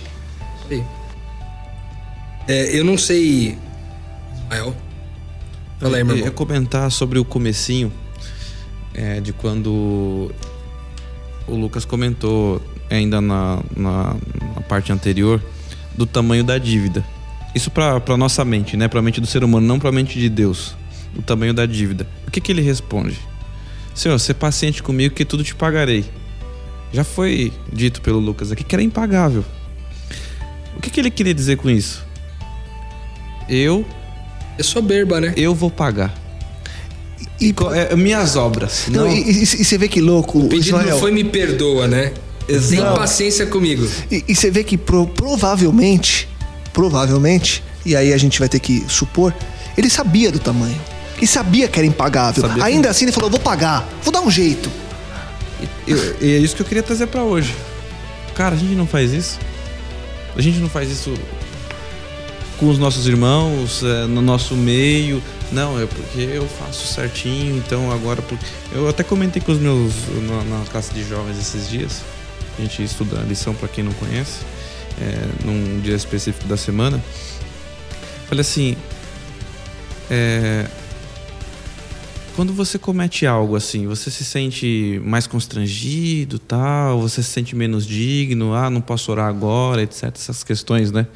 [0.68, 0.84] Sei.
[2.48, 3.56] É, eu não sei.
[4.50, 4.74] Rael.
[5.80, 6.34] Fala aí, meu Eu ia irmão.
[6.34, 7.92] comentar sobre o comecinho
[8.94, 10.30] é, de quando
[11.48, 14.16] o Lucas comentou ainda na, na,
[14.54, 15.42] na parte anterior
[15.96, 17.04] do tamanho da dívida.
[17.56, 18.86] Isso pra nossa mente, né?
[18.86, 20.76] Pra mente do ser humano, não pra mente de Deus.
[21.16, 22.06] O tamanho da dívida.
[22.28, 23.18] O que que ele responde?
[23.94, 26.04] Senhor, ser paciente comigo que tudo te pagarei.
[26.92, 29.42] Já foi dito pelo Lucas aqui que era impagável.
[30.76, 32.04] O que que ele queria dizer com isso?
[33.48, 33.86] Eu
[34.58, 35.32] É soberba, né?
[35.36, 36.14] eu vou pagar.
[37.40, 38.84] E, Co- é, minhas obras.
[38.88, 40.90] não, Não, e, e- e você vê que louco, O pedido Israel.
[40.90, 42.12] não foi me perdoa, né?
[42.46, 42.98] Tem Exato.
[42.98, 43.88] paciência comigo.
[44.10, 46.28] E, e você vê que pro- provavelmente,
[46.76, 49.32] provavelmente, e aí a gente vai ter que supor,
[49.78, 50.78] ele sabia do tamanho.
[51.22, 52.42] E sabia que era impagável.
[52.42, 54.70] Sabia que- Ainda assim ele falou: vou pagar, vou dar um jeito.
[55.88, 55.94] E,
[56.34, 57.54] é isso que eu queria trazer pra hoje.
[58.34, 59.38] Cara, a gente não faz isso.
[60.36, 61.14] A gente não faz isso
[62.58, 65.22] com os nossos irmãos, é, no nosso meio.
[65.50, 68.20] Não, é porque eu faço certinho, então agora.
[68.20, 68.36] por-
[68.74, 69.94] Eu até comentei com os meus.
[70.28, 72.02] na, na classe de jovens esses dias.
[72.58, 74.40] A gente estuda a lição para quem não conhece,
[75.00, 77.02] é, num dia específico da semana.
[78.28, 78.76] Falei assim.
[80.10, 80.66] É,
[82.36, 87.86] quando você comete algo assim, você se sente mais constrangido, tal, você se sente menos
[87.86, 91.06] digno, ah, não posso orar agora, etc, essas questões, né?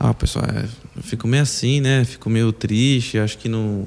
[0.00, 0.66] Ah, pessoal, é,
[0.96, 2.02] eu fico meio assim, né?
[2.02, 3.86] Fico meio triste, acho que não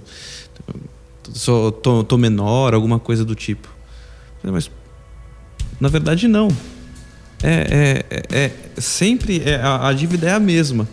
[1.34, 3.68] sou tô, tô menor, alguma coisa do tipo.
[4.44, 4.70] Mas
[5.80, 6.48] na verdade não.
[7.44, 10.88] É, é, é, é- sempre é, a, a dívida é a mesma.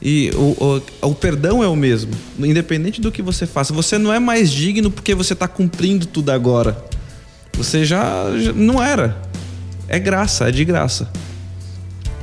[0.00, 2.10] E o, o, o perdão é o mesmo.
[2.38, 3.72] Independente do que você faça.
[3.72, 6.84] Você não é mais digno porque você está cumprindo tudo agora.
[7.54, 9.22] Você já, já não era.
[9.86, 11.08] É graça, é de graça.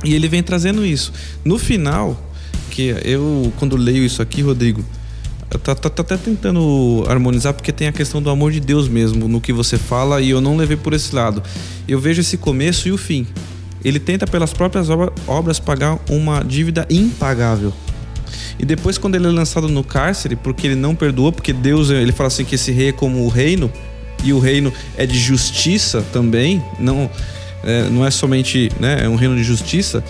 [0.04, 1.12] E ele vem trazendo isso.
[1.44, 2.30] No final,
[2.70, 4.84] que eu, quando leio isso aqui, Rodrigo,
[5.58, 9.26] tô, tô- tô até tentando harmonizar porque tem a questão do amor de Deus mesmo
[9.28, 11.42] no que você fala e eu não levei por esse lado.
[11.88, 13.26] Eu vejo esse começo e o fim.
[13.84, 17.72] Ele tenta pelas próprias obra- obras pagar uma dívida impagável.
[18.58, 22.12] E depois quando ele é lançado no cárcere, porque ele não perdoou, porque Deus, ele
[22.12, 23.72] fala assim que esse rei é como o reino
[24.22, 27.10] e o reino é de justiça também, não
[27.64, 30.04] é, não é somente, né, é um reino de justiça.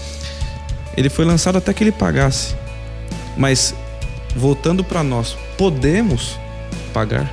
[0.96, 2.54] Ele foi lançado até que ele pagasse.
[3.36, 3.72] Mas
[4.34, 6.38] voltando para nós, podemos
[6.92, 7.30] pagar?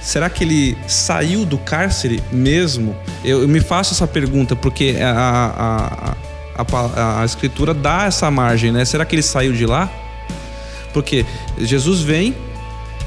[0.00, 2.94] Será que ele saiu do cárcere mesmo?
[3.24, 6.14] Eu, eu me faço essa pergunta porque a,
[6.56, 8.84] a, a, a escritura dá essa margem, né?
[8.84, 9.90] Será que ele saiu de lá?
[10.92, 11.24] Porque
[11.58, 12.34] Jesus vem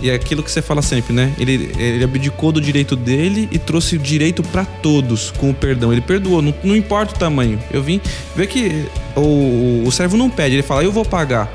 [0.01, 1.33] e é aquilo que você fala sempre, né?
[1.39, 5.91] Ele, ele abdicou do direito dele e trouxe o direito para todos com o perdão.
[5.91, 7.59] Ele perdoou, não, não importa o tamanho.
[7.71, 7.99] Eu vim
[8.35, 11.51] ver que o, o servo não pede, ele fala, eu vou pagar.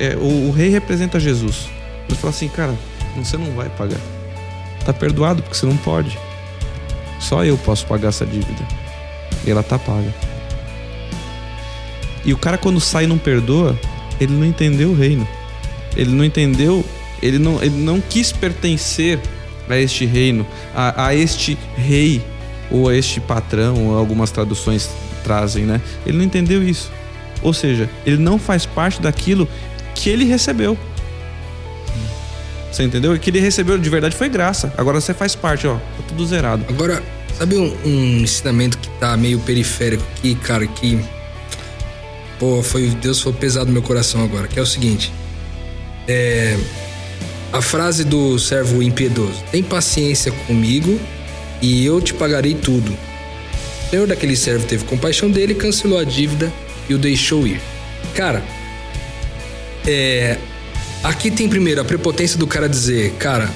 [0.00, 1.68] É, o, o rei representa Jesus.
[2.08, 2.74] Ele fala assim, cara,
[3.16, 4.00] você não vai pagar.
[4.82, 6.18] Tá perdoado porque você não pode.
[7.18, 8.66] Só eu posso pagar essa dívida.
[9.44, 10.14] E ela tá paga.
[12.24, 13.78] E o cara quando sai e não perdoa,
[14.18, 15.28] ele não entendeu o reino.
[15.94, 16.82] Ele não entendeu,
[17.22, 19.20] ele não, ele não quis pertencer
[19.68, 22.24] a este reino, a, a este rei,
[22.70, 24.88] ou a este patrão, ou algumas traduções
[25.22, 25.78] trazem, né?
[26.06, 26.90] Ele não entendeu isso.
[27.42, 29.48] Ou seja, ele não faz parte daquilo
[30.00, 30.78] que ele recebeu.
[32.72, 33.18] Você entendeu?
[33.18, 34.72] Que ele recebeu de verdade foi graça.
[34.78, 35.74] Agora você faz parte, ó.
[35.74, 36.64] Tá tudo zerado.
[36.68, 37.02] Agora,
[37.36, 40.98] sabe um, um ensinamento que tá meio periférico aqui, cara, que.
[42.38, 42.88] Pô, foi.
[42.88, 45.12] Deus foi pesado no meu coração agora, que é o seguinte.
[46.08, 46.56] É.
[47.52, 50.98] A frase do servo impiedoso: Tem paciência comigo
[51.60, 52.90] e eu te pagarei tudo.
[53.86, 56.50] O senhor daquele servo teve compaixão dele, cancelou a dívida
[56.88, 57.60] e o deixou ir.
[58.14, 58.42] Cara,
[59.86, 60.38] é.
[61.02, 63.50] Aqui tem primeiro a prepotência do cara dizer, cara,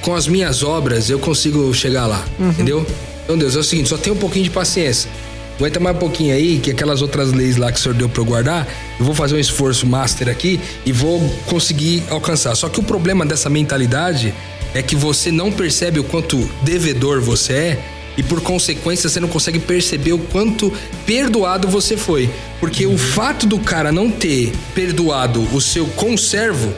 [0.00, 2.84] com as minhas obras eu consigo chegar lá, entendeu?
[3.22, 5.08] Então, Deus, é o seguinte, só tem um pouquinho de paciência.
[5.56, 8.20] Aguenta mais um pouquinho aí, que aquelas outras leis lá que o senhor deu pra
[8.20, 8.66] eu guardar,
[8.98, 12.56] eu vou fazer um esforço master aqui e vou conseguir alcançar.
[12.56, 14.34] Só que o problema dessa mentalidade
[14.74, 17.84] é que você não percebe o quanto devedor você é
[18.16, 20.72] e por consequência você não consegue perceber o quanto
[21.06, 22.28] perdoado você foi.
[22.60, 26.74] Porque o fato do cara não ter perdoado o seu conservo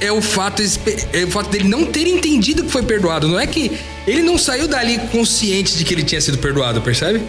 [0.00, 0.62] é o fato,
[1.12, 3.28] é o fato dele não ter entendido que foi perdoado.
[3.28, 7.20] Não é que ele não saiu dali consciente de que ele tinha sido perdoado, percebe?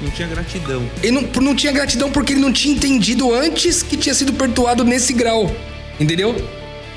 [0.00, 0.88] Não tinha gratidão.
[1.02, 4.84] Ele não, não tinha gratidão porque ele não tinha entendido antes que tinha sido perdoado
[4.84, 5.54] nesse grau.
[5.98, 6.36] Entendeu?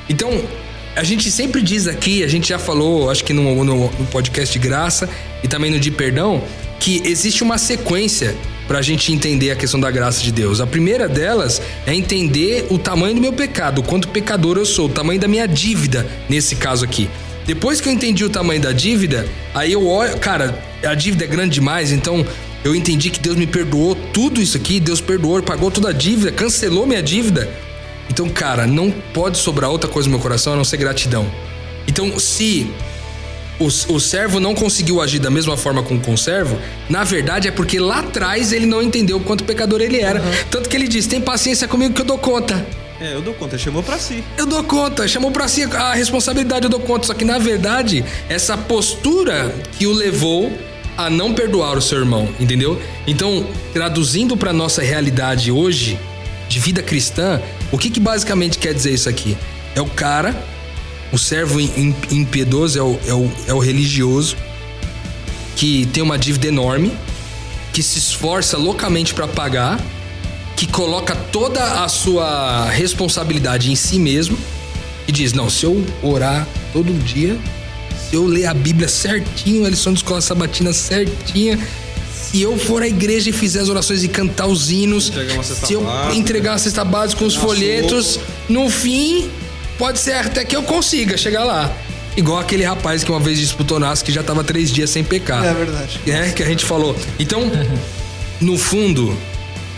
[0.10, 0.44] Então,
[0.96, 4.52] a gente sempre diz aqui, a gente já falou, acho que no, no- no podcast
[4.58, 5.10] de graça
[5.44, 6.42] e também no de perdão,
[6.80, 8.36] que existe uma sequência
[8.68, 10.60] pra gente entender a questão da graça de Deus.
[10.60, 14.88] A primeira delas é entender o tamanho do meu pecado, o quanto pecador eu sou,
[14.88, 17.10] o tamanho da minha dívida nesse caso aqui.
[17.46, 21.28] Depois que eu entendi o tamanho da dívida, aí eu olho, cara, a dívida é
[21.28, 22.26] grande demais, então
[22.64, 26.32] eu entendi que Deus me perdoou tudo isso aqui, Deus perdoou, pagou toda a dívida,
[26.32, 27.48] cancelou minha dívida.
[28.10, 31.26] Então, cara, não pode sobrar outra coisa no meu coração a não ser gratidão.
[31.88, 32.70] Então, se
[33.60, 36.58] o, o servo não conseguiu agir da mesma forma com o conservo,
[36.90, 40.22] na verdade é porque lá atrás ele não entendeu o quanto pecador ele era.
[40.50, 42.66] Tanto que ele diz: tem paciência comigo que eu dou conta.
[43.00, 44.24] É, eu dou conta, chamou pra si.
[44.38, 47.08] Eu dou conta, chamou pra si a responsabilidade, eu dou conta.
[47.08, 50.52] Só que na verdade, essa postura que o levou
[50.98, 52.82] a não perdoar o seu irmão, entendeu?
[53.06, 56.00] Então, traduzindo pra nossa realidade hoje,
[56.48, 57.42] de vida cristã,
[57.76, 59.38] o que, que basicamente quer dizer isso aqui?
[59.76, 60.36] É o cara,
[61.12, 64.36] o servo im- impiedoso, é o, é o, é o religioso,
[65.56, 66.92] que tem uma dívida enorme,
[67.74, 69.80] que se esforça loucamente pra pagar,
[70.56, 74.38] que coloca toda a sua responsabilidade em si mesmo
[75.08, 77.38] e diz: Não, se eu orar todo dia,
[78.10, 81.60] se eu ler a Bíblia certinho, a lição de escola sabatina certinha,
[82.36, 85.10] se eu for à igreja e fizer as orações e cantar os hinos,
[85.46, 88.20] se eu básica, entregar a cesta básica com os uma folhetos,
[88.50, 89.30] no fim,
[89.78, 91.74] pode ser até que eu consiga chegar lá.
[92.18, 95.46] Igual aquele rapaz que uma vez disputou nasce que já tava três dias sem pecar.
[95.46, 96.02] É verdade.
[96.06, 96.94] É, que a gente falou.
[97.18, 97.50] Então,
[98.42, 99.18] no fundo,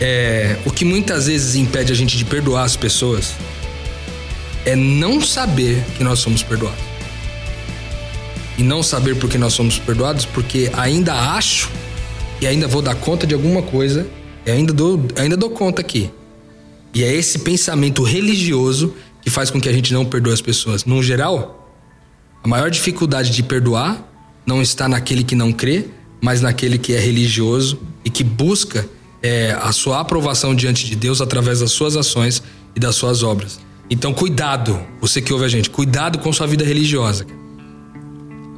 [0.00, 3.34] é, o que muitas vezes impede a gente de perdoar as pessoas
[4.66, 6.80] é não saber que nós somos perdoados.
[8.56, 11.70] E não saber por que nós somos perdoados, porque ainda acho
[12.40, 14.06] e ainda vou dar conta de alguma coisa,
[14.46, 16.10] e ainda dou, ainda dou conta aqui.
[16.94, 20.84] E é esse pensamento religioso que faz com que a gente não perdoe as pessoas.
[20.84, 21.72] No geral,
[22.42, 24.02] a maior dificuldade de perdoar
[24.46, 25.86] não está naquele que não crê,
[26.20, 28.88] mas naquele que é religioso e que busca
[29.22, 32.42] é, a sua aprovação diante de Deus através das suas ações
[32.74, 33.60] e das suas obras.
[33.90, 37.26] Então, cuidado, você que ouve a gente, cuidado com sua vida religiosa.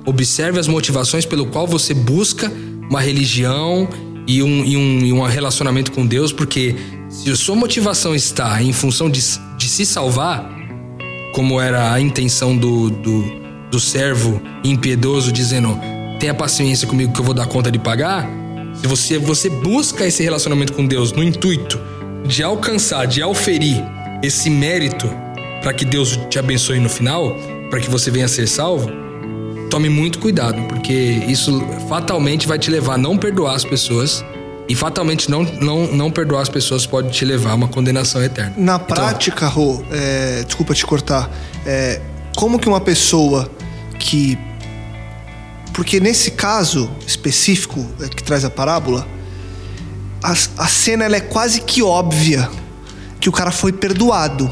[0.05, 2.51] Observe as motivações pelo qual você busca
[2.91, 3.89] uma religião
[4.27, 6.75] e um, e um, e um relacionamento com Deus, porque
[7.09, 9.21] se a sua motivação está em função de,
[9.57, 10.51] de se salvar,
[11.33, 13.25] como era a intenção do, do,
[13.71, 15.79] do servo impiedoso, dizendo:
[16.19, 18.29] tenha paciência comigo que eu vou dar conta de pagar.
[18.75, 21.81] Se você, você busca esse relacionamento com Deus no intuito
[22.27, 23.83] de alcançar, de auferir
[24.23, 25.09] esse mérito
[25.63, 27.37] para que Deus te abençoe no final,
[27.69, 28.91] para que você venha a ser salvo,
[29.71, 34.25] tome muito cuidado, porque isso fatalmente vai te levar a não perdoar as pessoas.
[34.69, 38.55] E fatalmente não, não, não perdoar as pessoas pode te levar a uma condenação eterna.
[38.57, 41.29] Na Então, prática, Rô, é, desculpa te cortar,
[41.67, 42.01] é,
[42.37, 43.51] como que uma pessoa
[43.99, 44.39] que.
[45.73, 49.07] Porque nesse caso específico é, que traz a parábola,
[50.23, 52.49] a, a cena ela é quase que óbvia
[53.21, 54.49] que o cara foi perdoado.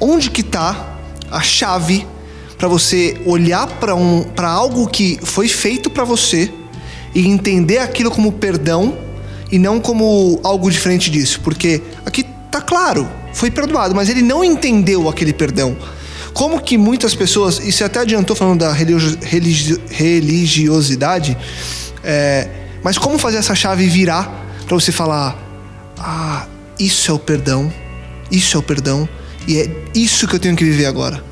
[0.00, 0.98] Onde que tá
[1.30, 2.06] a chave
[2.58, 6.50] para você olhar para um, para algo que foi feito para você
[7.14, 8.96] e entender aquilo como perdão
[9.50, 14.42] e não como algo diferente disso, porque aqui tá claro, foi perdoado, mas ele não
[14.42, 15.76] entendeu aquele perdão.
[16.32, 21.36] Como que muitas pessoas, e você até adiantou falando da religio- religi- religiosidade,
[22.04, 22.48] é,
[22.82, 25.36] mas como fazer essa chave virar para você falar:
[25.98, 26.46] ah,
[26.78, 27.72] isso é o perdão,
[28.30, 29.08] isso é o perdão,
[29.48, 31.24] e é isso que eu tenho que viver agora.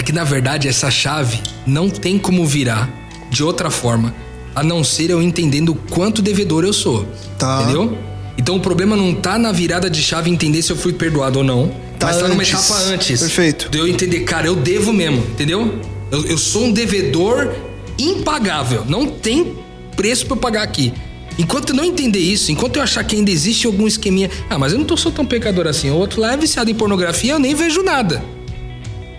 [0.00, 2.88] É que na verdade essa chave não tem como virar
[3.28, 4.14] de outra forma
[4.54, 7.06] a não ser eu entendendo o quanto devedor eu sou.
[7.38, 7.60] Tá.
[7.64, 7.98] Entendeu?
[8.38, 11.44] Então o problema não tá na virada de chave entender se eu fui perdoado ou
[11.44, 12.54] não, Tá mas tá numa antes.
[12.70, 13.20] etapa antes.
[13.20, 13.68] Perfeito.
[13.68, 15.78] De eu entender, cara, eu devo mesmo, entendeu?
[16.10, 17.52] Eu, eu sou um devedor
[17.98, 18.86] impagável.
[18.88, 19.54] Não tem
[19.94, 20.94] preço pra eu pagar aqui.
[21.38, 24.72] Enquanto eu não entender isso, enquanto eu achar que ainda existe algum esqueminha, ah, mas
[24.72, 25.90] eu não tô sou tão pecador assim.
[25.90, 28.39] O outro lá é viciado em pornografia, eu nem vejo nada.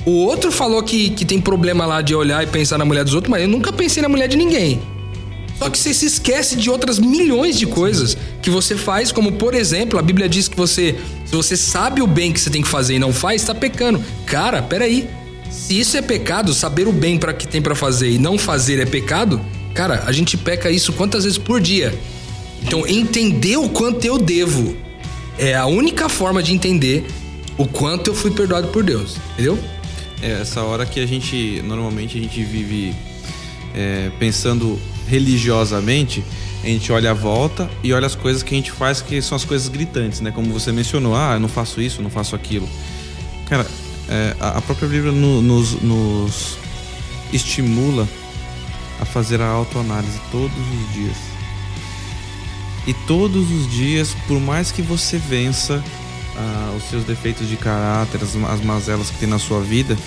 [0.06, 3.14] O outro falou que, que tem problema lá de olhar e pensar na mulher dos
[3.14, 4.82] outros, mas eu nunca pensei na mulher de ninguém.
[5.60, 9.54] Só que você se esquece de outras milhões de coisas que você faz, como por
[9.54, 12.68] exemplo, a Bíblia diz que você, se você sabe o bem que você tem que
[12.68, 14.04] fazer e não faz, tá pecando.
[14.26, 15.08] Cara, peraí.
[15.52, 18.80] Se isso é pecado, saber o bem para que tem para fazer e não fazer
[18.80, 19.40] é pecado,
[19.76, 21.94] cara, a gente peca isso quantas vezes por dia?
[22.64, 24.76] Então, entender o quanto eu devo
[25.38, 27.06] é a única forma de entender
[27.58, 29.60] o quanto eu fui perdoado por Deus, entendeu?
[30.22, 32.94] É essa hora que a gente, normalmente a gente vive
[33.74, 36.24] é, pensando religiosamente,
[36.64, 39.36] a gente olha a volta e olha as coisas que a gente faz que são
[39.36, 40.30] as coisas gritantes, né?
[40.32, 42.70] Como você mencionou, ah, eu não faço isso, eu não faço aquilo.
[43.50, 43.66] Cara,
[44.08, 46.58] é, a própria Bíblia no- nos, nos
[47.34, 48.08] estimula
[49.00, 51.18] a fazer a autoanálise todos os dias.
[52.86, 55.84] E todos os dias, por mais que você vença
[56.42, 59.98] ah, os seus defeitos de caráter, as, as mazelas que tem na sua vida,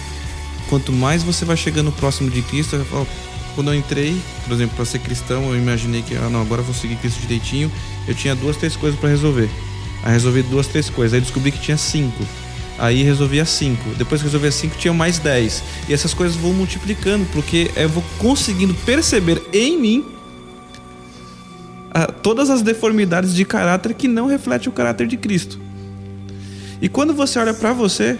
[0.68, 2.76] quanto mais você vai chegando próximo de Cristo,
[3.54, 6.64] quando eu entrei, por exemplo, para ser cristão, eu imaginei que, ah, não, agora eu
[6.64, 7.70] vou seguir Cristo direitinho.
[8.06, 9.48] Eu tinha duas, três coisas para resolver.
[10.02, 11.14] Aí resolvi duas, três coisas.
[11.14, 12.24] Aí descobri que tinha cinco.
[12.78, 13.90] Aí resolvi as cinco.
[13.96, 15.62] Depois que resolvi as cinco, tinha mais dez.
[15.88, 20.04] E essas coisas vão multiplicando, porque eu vou conseguindo perceber em mim
[21.92, 25.60] ah, todas as deformidades de caráter que não refletem o caráter de Cristo.
[26.84, 28.18] E quando você olha para você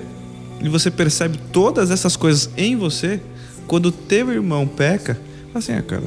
[0.62, 3.21] e você percebe todas essas coisas em você,
[3.67, 5.19] quando o teu irmão peca,
[5.53, 6.03] fala assim, ah, cara,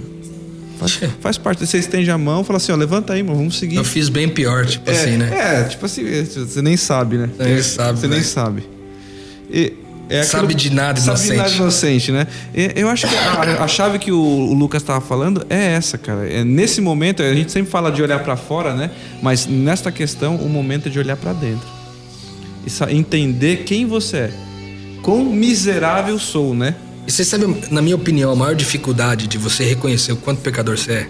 [0.79, 1.65] faz, faz parte.
[1.65, 3.75] Você estende a mão, fala assim, ó, levanta aí, mano, vamos seguir.
[3.75, 5.29] Eu fiz bem pior, tipo é, assim, né?
[5.37, 7.29] É, tipo assim, você nem sabe, né?
[7.37, 8.29] Nem sabe, Você nem velho.
[8.31, 8.63] sabe.
[9.51, 9.73] E
[10.09, 11.57] É Sabe aquilo- de nada, sabe de nada inocente.
[11.61, 12.27] inocente, né?
[12.55, 15.97] E- Eu acho que a, a chave que o, o Lucas estava falando é essa,
[15.97, 16.27] cara.
[16.27, 18.89] É nesse momento, a gente sempre fala de olhar para fora, né?
[19.21, 21.76] Mas nesta questão, o momento é de olhar para dentro.
[22.67, 24.31] E entender quem você é.
[25.01, 26.75] Quão miserável sou, né?
[27.07, 30.77] E você sabe, na minha opinião, a maior dificuldade de você reconhecer o quanto pecador
[30.77, 31.07] você é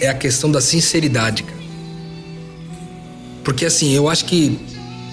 [0.00, 1.60] é a questão da sinceridade, cara.
[3.44, 4.58] Porque assim, eu acho que.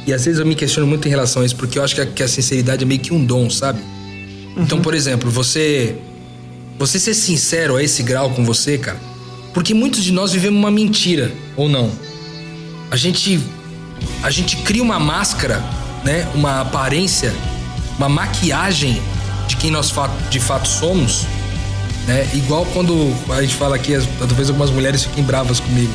[0.05, 2.01] E às vezes eu me questiono muito em relação a isso, porque eu acho que
[2.01, 3.82] a, que a sinceridade é meio que um dom, sabe?
[4.55, 5.95] Então, por exemplo, você.
[6.80, 8.99] Você ser sincero a esse grau com você, cara.
[9.53, 11.91] Porque muitos de nós vivemos uma mentira, ou não.
[12.89, 13.39] A gente.
[14.24, 15.64] A gente cria uma máscara,
[16.04, 16.28] né?
[16.34, 17.34] Uma aparência,
[17.98, 19.02] uma maquiagem
[19.48, 19.93] de quem nós
[20.30, 21.26] de fato somos,
[22.06, 22.28] né?
[22.34, 25.93] Igual quando a gente fala aqui, talvez algumas mulheres fiquem bravas comigo.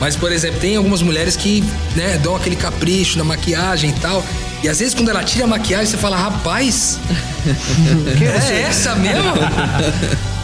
[0.00, 1.62] Mas, por exemplo, tem algumas mulheres que,
[1.94, 4.24] né, dão aquele capricho na maquiagem e tal.
[4.62, 6.98] E às vezes quando ela tira a maquiagem, você fala, rapaz,
[8.50, 9.32] é essa mesmo?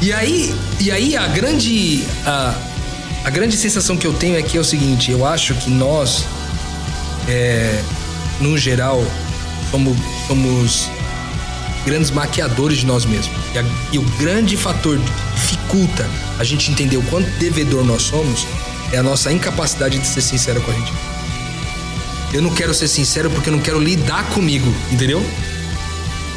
[0.01, 2.55] e aí, e aí a grande a,
[3.25, 6.27] a grande sensação que eu tenho é que é o seguinte, eu acho que nós
[7.31, 7.83] é,
[8.41, 9.05] no geral
[9.71, 10.91] somos, somos
[11.87, 13.37] grandes maquiadores de nós mesmos.
[13.55, 16.09] E, a- e o grande fator que dificulta
[16.39, 18.47] a gente entender o quanto devedor nós somos
[18.93, 20.93] é a nossa incapacidade de ser sincero com a gente.
[22.33, 25.25] Eu não quero ser sincero porque eu não quero lidar comigo, entendeu?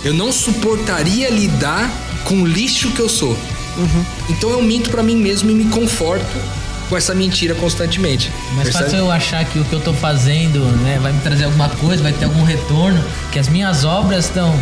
[0.04, 1.90] Eu não suportaria lidar
[2.26, 3.38] com o lixo que eu sou.
[4.30, 6.26] Então eu minto pra mim mesmo e me conforto
[6.90, 8.32] com essa mentira constantemente.
[8.56, 8.84] Mas Percebe?
[8.86, 12.04] fácil eu achar que o que eu tô fazendo, né, vai me trazer alguma coisa,
[12.04, 14.54] vai ter algum retorno, que as minhas obras estão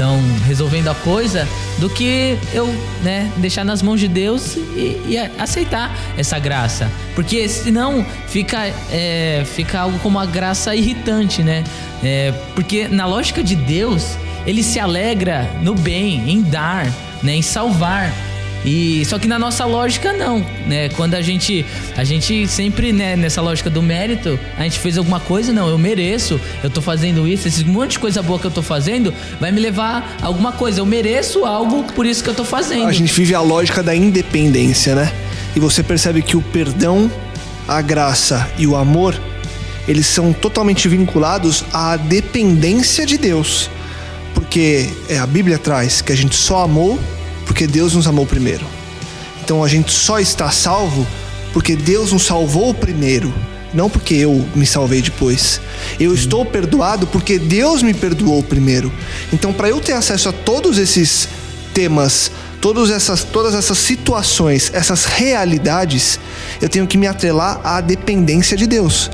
[0.00, 1.46] estão resolvendo a coisa,
[1.78, 2.66] do que eu,
[3.02, 6.90] né, deixar nas mãos de Deus e, e aceitar essa graça.
[7.14, 11.62] Porque senão fica é, fica algo como uma graça irritante, né?
[12.02, 14.16] É, porque na lógica de Deus,
[14.46, 16.86] ele se alegra no bem, em dar,
[17.22, 18.10] né, em salvar.
[18.64, 20.90] E só que na nossa lógica não, né?
[20.90, 21.64] Quando a gente
[21.96, 25.78] a gente sempre, né, nessa lógica do mérito, a gente fez alguma coisa, não, eu
[25.78, 29.50] mereço, eu tô fazendo isso, esse monte de coisa boa que eu tô fazendo vai
[29.50, 32.86] me levar a alguma coisa, eu mereço algo, por isso que eu tô fazendo.
[32.86, 35.12] A gente vive a lógica da independência, né?
[35.56, 37.10] E você percebe que o perdão,
[37.66, 39.18] a graça e o amor,
[39.88, 43.70] eles são totalmente vinculados à dependência de Deus.
[44.34, 46.98] Porque é, a Bíblia traz que a gente só amou
[47.50, 48.64] porque Deus nos amou primeiro.
[49.42, 51.04] Então a gente só está salvo
[51.52, 53.34] porque Deus nos salvou primeiro,
[53.74, 55.60] não porque eu me salvei depois.
[55.98, 58.92] Eu estou perdoado porque Deus me perdoou primeiro.
[59.32, 61.28] Então, para eu ter acesso a todos esses
[61.74, 62.30] temas,
[62.60, 66.20] todas essas, todas essas situações, essas realidades,
[66.62, 69.10] eu tenho que me atrelar à dependência de Deus.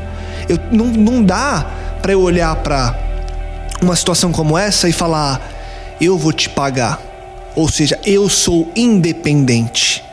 [0.47, 1.67] Eu, não, não dá
[2.03, 2.95] para eu olhar para
[3.81, 5.41] uma situação como essa e falar:
[5.99, 7.16] eu vou te pagar.
[7.57, 10.05] Ou seja, eu sou independente.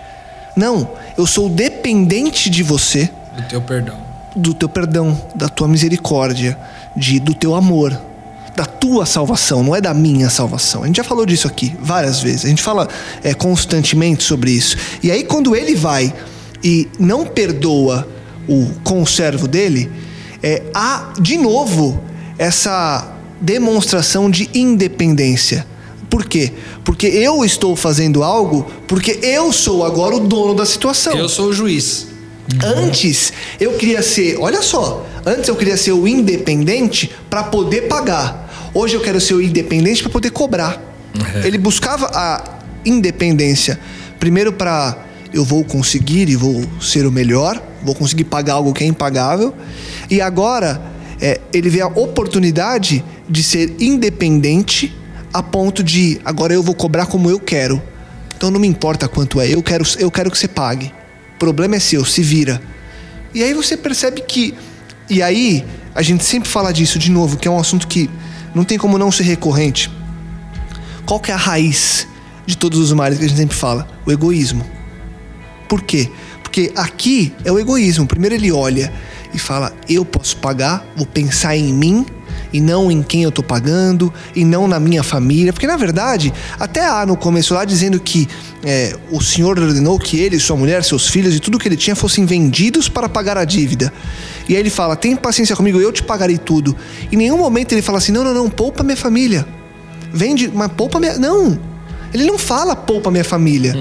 [0.56, 3.98] Não, eu sou dependente de você, Do teu perdão.
[4.36, 6.58] do teu perdão, da tua misericórdia,
[6.96, 8.00] de, do teu amor,
[8.56, 10.84] da tua salvação, não é da minha salvação.
[10.84, 12.46] A gente já falou disso aqui várias vezes.
[12.46, 12.88] A gente fala
[13.24, 14.78] é, constantemente sobre isso.
[15.02, 16.14] E aí, quando ele vai
[16.64, 18.08] e não perdoa
[18.48, 19.92] o conservo dele,
[20.42, 22.00] é, há de novo
[22.38, 25.66] essa demonstração de independência.
[26.14, 26.52] Por quê?
[26.84, 31.18] Porque eu estou fazendo algo porque eu sou agora o dono da situação.
[31.18, 32.06] Eu sou o juiz.
[32.64, 38.72] Antes eu queria ser, olha só, antes eu queria ser o independente para poder pagar.
[38.76, 40.80] Hoje eu quero ser o independente para poder cobrar.
[41.44, 43.80] Ele buscava a independência
[44.20, 44.96] primeiro para
[45.34, 49.52] eu vou conseguir e vou ser o melhor, vou conseguir pagar algo que é impagável.
[50.12, 50.80] E agora
[51.20, 54.94] é, ele vê a oportunidade de ser independente
[55.34, 57.82] a ponto de agora eu vou cobrar como eu quero.
[58.38, 60.94] Então não me importa quanto é, eu quero, eu quero que você pague.
[61.36, 62.62] O problema é seu, se vira.
[63.34, 64.54] E aí você percebe que.
[65.10, 65.66] E aí,
[65.96, 68.10] a gente sempre fala disso de novo, que é um assunto que
[68.54, 69.92] não tem como não ser recorrente.
[71.06, 72.08] Qual que é a raiz
[72.46, 73.88] de todos os males que a gente sempre fala?
[74.06, 74.66] O egoísmo.
[75.68, 76.10] Por quê?
[76.42, 78.06] Porque aqui é o egoísmo.
[78.06, 78.94] Primeiro ele olha
[79.34, 82.06] e fala: eu posso pagar, vou pensar em mim
[82.54, 85.52] e não em quem eu tô pagando e não na minha família.
[85.52, 88.28] Porque na verdade, até há no começo lá dizendo que
[88.64, 91.96] é, o Senhor ordenou que ele, sua mulher, seus filhos e tudo que ele tinha
[91.96, 93.92] fossem vendidos para pagar a dívida.
[94.48, 96.76] E aí ele fala: tem paciência comigo, eu te pagarei tudo.
[97.12, 99.46] Em nenhum momento ele fala assim: não, não, não, poupa minha família.
[100.14, 101.18] Vende, mas poupa minha.
[101.18, 101.60] Não!
[102.14, 103.74] Ele não fala poupa minha família.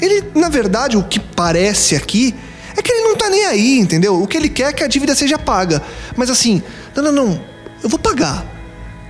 [0.00, 2.34] Ele, na verdade, o que parece aqui
[2.76, 4.20] é que ele não tá nem aí, entendeu?
[4.20, 5.82] O que ele quer é que a dívida seja paga.
[6.16, 6.62] Mas assim,
[6.94, 7.40] não, não, não,
[7.82, 8.44] eu vou pagar.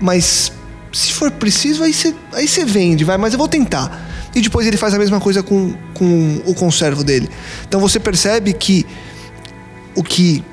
[0.01, 0.53] Mas
[0.93, 4.07] se for preciso, aí você aí vende, vai, mas eu vou tentar.
[4.35, 7.29] E depois ele faz a mesma coisa com, com o conservo dele.
[7.67, 8.87] Então você percebe que
[9.95, 10.45] o que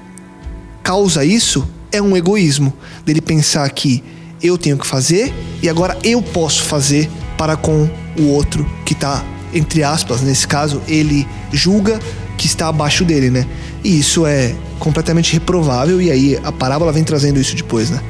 [0.82, 2.74] causa isso é um egoísmo
[3.06, 4.04] dele pensar que
[4.42, 9.24] eu tenho que fazer e agora eu posso fazer para com o outro que está
[9.56, 11.98] entre aspas, nesse caso, ele julga
[12.38, 13.46] que está abaixo dele, né?
[13.84, 18.02] E isso é completamente reprovável e aí a parábola vem trazendo isso depois, né?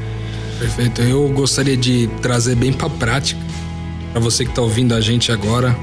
[0.60, 1.02] Perfeito.
[1.02, 3.40] Eu gostaria de trazer bem para prática
[4.16, 5.78] para você que está ouvindo a gente agora.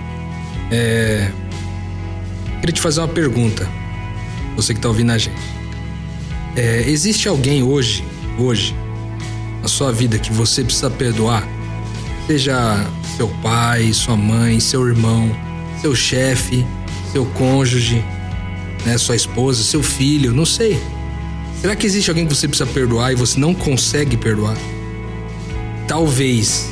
[0.71, 1.31] É...
[2.61, 3.69] Queria te fazer uma pergunta.
[4.57, 5.37] Você que está ouvindo a gente.
[6.57, 8.03] É, existe alguém hoje,
[8.39, 8.75] hoje,
[9.61, 11.47] na sua vida que você precisa perdoar?
[12.27, 12.87] Seja
[13.19, 15.31] seu pai, sua mãe, seu irmão,
[15.83, 16.67] seu chefe,
[17.13, 18.03] seu cônjuge,
[18.85, 20.81] né, sua esposa, seu filho, não sei.
[21.61, 24.57] Será que existe alguém que você precisa perdoar e você não consegue perdoar?
[25.87, 26.69] Talvez,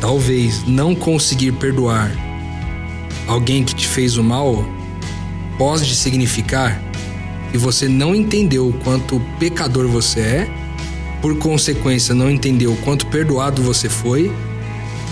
[0.00, 2.10] talvez não conseguir perdoar
[3.26, 4.66] alguém que te fez o mal
[5.56, 6.82] pode significar
[7.50, 10.50] que você não entendeu o quanto pecador você é,
[11.20, 14.32] por consequência, não entendeu o quanto perdoado você foi,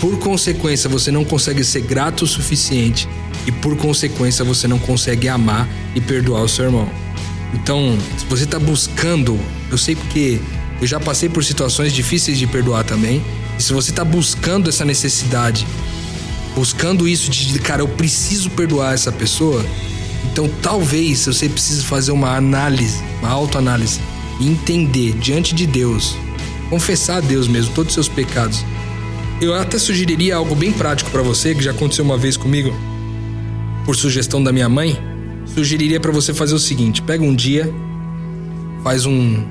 [0.01, 3.07] por consequência, você não consegue ser grato o suficiente
[3.45, 6.89] e por consequência você não consegue amar e perdoar o seu irmão.
[7.53, 9.39] Então, se você está buscando,
[9.69, 10.39] eu sei porque
[10.81, 13.21] eu já passei por situações difíceis de perdoar também.
[13.59, 15.67] E se você está buscando essa necessidade,
[16.55, 19.63] buscando isso de, cara, eu preciso perdoar essa pessoa,
[20.31, 23.99] então talvez você precise fazer uma análise, uma autoanálise
[24.39, 26.15] e entender diante de Deus,
[26.71, 28.65] confessar a Deus mesmo todos os seus pecados.
[29.41, 32.71] Eu até sugeriria algo bem prático para você, que já aconteceu uma vez comigo
[33.83, 34.95] por sugestão da minha mãe,
[35.55, 37.73] sugeriria para você fazer o seguinte: pega um dia,
[38.83, 39.43] faz um,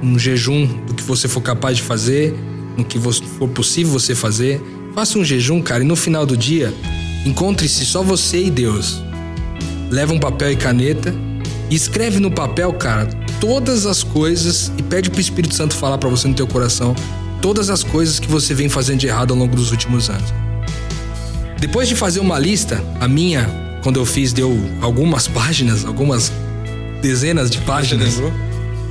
[0.00, 2.32] um jejum do que você for capaz de fazer,
[2.76, 4.62] no que for possível você fazer.
[4.94, 6.72] Faça um jejum, cara, e no final do dia,
[7.26, 9.02] encontre-se só você e Deus.
[9.90, 11.12] Leva um papel e caneta
[11.68, 13.06] e escreve no papel, cara,
[13.40, 16.94] todas as coisas e pede pro Espírito Santo falar para você no teu coração
[17.44, 20.32] todas as coisas que você vem fazendo de errado ao longo dos últimos anos.
[21.60, 23.46] Depois de fazer uma lista, a minha
[23.82, 26.32] quando eu fiz, deu algumas páginas, algumas
[27.02, 28.18] dezenas de páginas.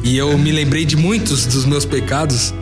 [0.03, 2.53] E eu me lembrei de muitos dos meus pecados.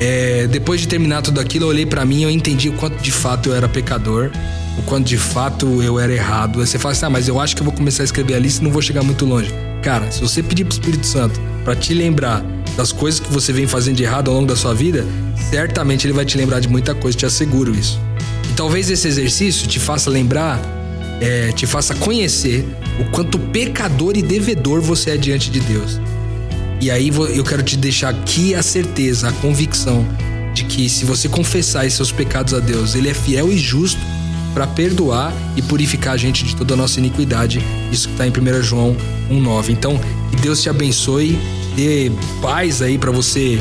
[0.00, 3.02] É, depois de terminar tudo aquilo, eu olhei para mim e eu entendi o quanto
[3.02, 4.30] de fato eu era pecador,
[4.78, 6.60] o quanto de fato eu era errado.
[6.62, 8.38] Aí você fala assim, ah, mas eu acho que eu vou começar a escrever a
[8.38, 9.52] lista e não vou chegar muito longe.
[9.82, 12.42] Cara, se você pedir pro Espírito Santo para te lembrar
[12.76, 15.04] das coisas que você vem fazendo de errado ao longo da sua vida,
[15.50, 18.00] certamente ele vai te lembrar de muita coisa, te asseguro isso.
[18.50, 20.60] E talvez esse exercício te faça lembrar
[21.20, 22.66] é, te faça conhecer
[23.00, 26.00] o quanto pecador e devedor você é diante de Deus.
[26.80, 30.06] E aí eu quero te deixar aqui a certeza, a convicção
[30.52, 34.00] de que se você confessar seus pecados a Deus, Ele é fiel e justo
[34.52, 37.60] para perdoar e purificar a gente de toda a nossa iniquidade.
[37.90, 38.96] Isso que está em 1 João
[39.30, 39.70] 1,9.
[39.70, 39.98] Então,
[40.30, 41.38] que Deus te abençoe,
[41.76, 42.10] dê
[42.40, 43.60] paz aí para você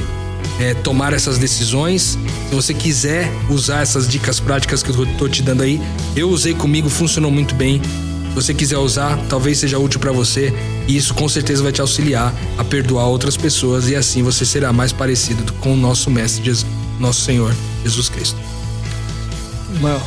[0.60, 2.18] é, tomar essas decisões.
[2.50, 5.82] Se você quiser usar essas dicas práticas que eu tô te dando aí,
[6.16, 7.82] eu usei comigo, funcionou muito bem.
[8.30, 10.52] Se você quiser usar, talvez seja útil para você
[10.88, 14.74] e isso com certeza vai te auxiliar a perdoar outras pessoas e assim você será
[14.74, 16.66] mais parecido com o nosso mestre, Jesus,
[17.00, 17.54] nosso Senhor
[17.84, 18.38] Jesus Cristo.
[19.82, 20.02] Well.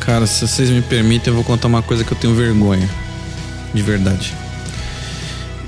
[0.00, 2.90] Cara, se vocês me permitem, eu vou contar uma coisa que eu tenho vergonha.
[3.72, 4.34] De verdade.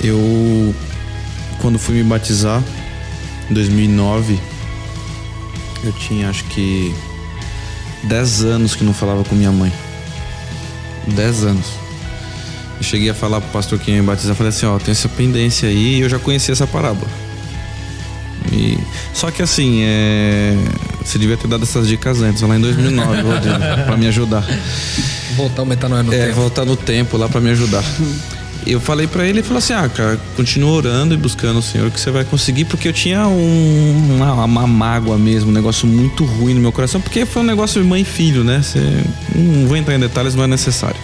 [0.02, 0.74] Eu
[1.64, 2.62] quando fui me batizar,
[3.50, 4.38] em 2009,
[5.82, 6.94] eu tinha acho que
[8.02, 9.72] 10 anos que não falava com minha mãe.
[11.06, 11.66] 10 anos.
[12.76, 15.08] Eu cheguei a falar pro pastor que ia me batizar, falei assim, ó, tem essa
[15.08, 17.10] pendência aí e eu já conhecia essa parábola.
[18.52, 18.78] E...
[19.14, 20.54] Só que assim, é...
[21.02, 24.44] você devia ter dado essas dicas antes, lá em 2009, Rodrigo, pra me ajudar.
[25.34, 26.34] Voltar a aumentar no é, tempo.
[26.34, 27.82] voltar no tempo lá para me ajudar
[28.66, 31.90] eu falei para ele, ele falou assim: "Ah, cara, continua orando e buscando o Senhor
[31.90, 36.24] que você vai conseguir", porque eu tinha um, uma, uma, mágoa mesmo, um negócio muito
[36.24, 38.62] ruim no meu coração, porque foi um negócio de mãe e filho, né?
[38.62, 38.80] Você,
[39.34, 41.00] não vou entrar em detalhes, não é necessário.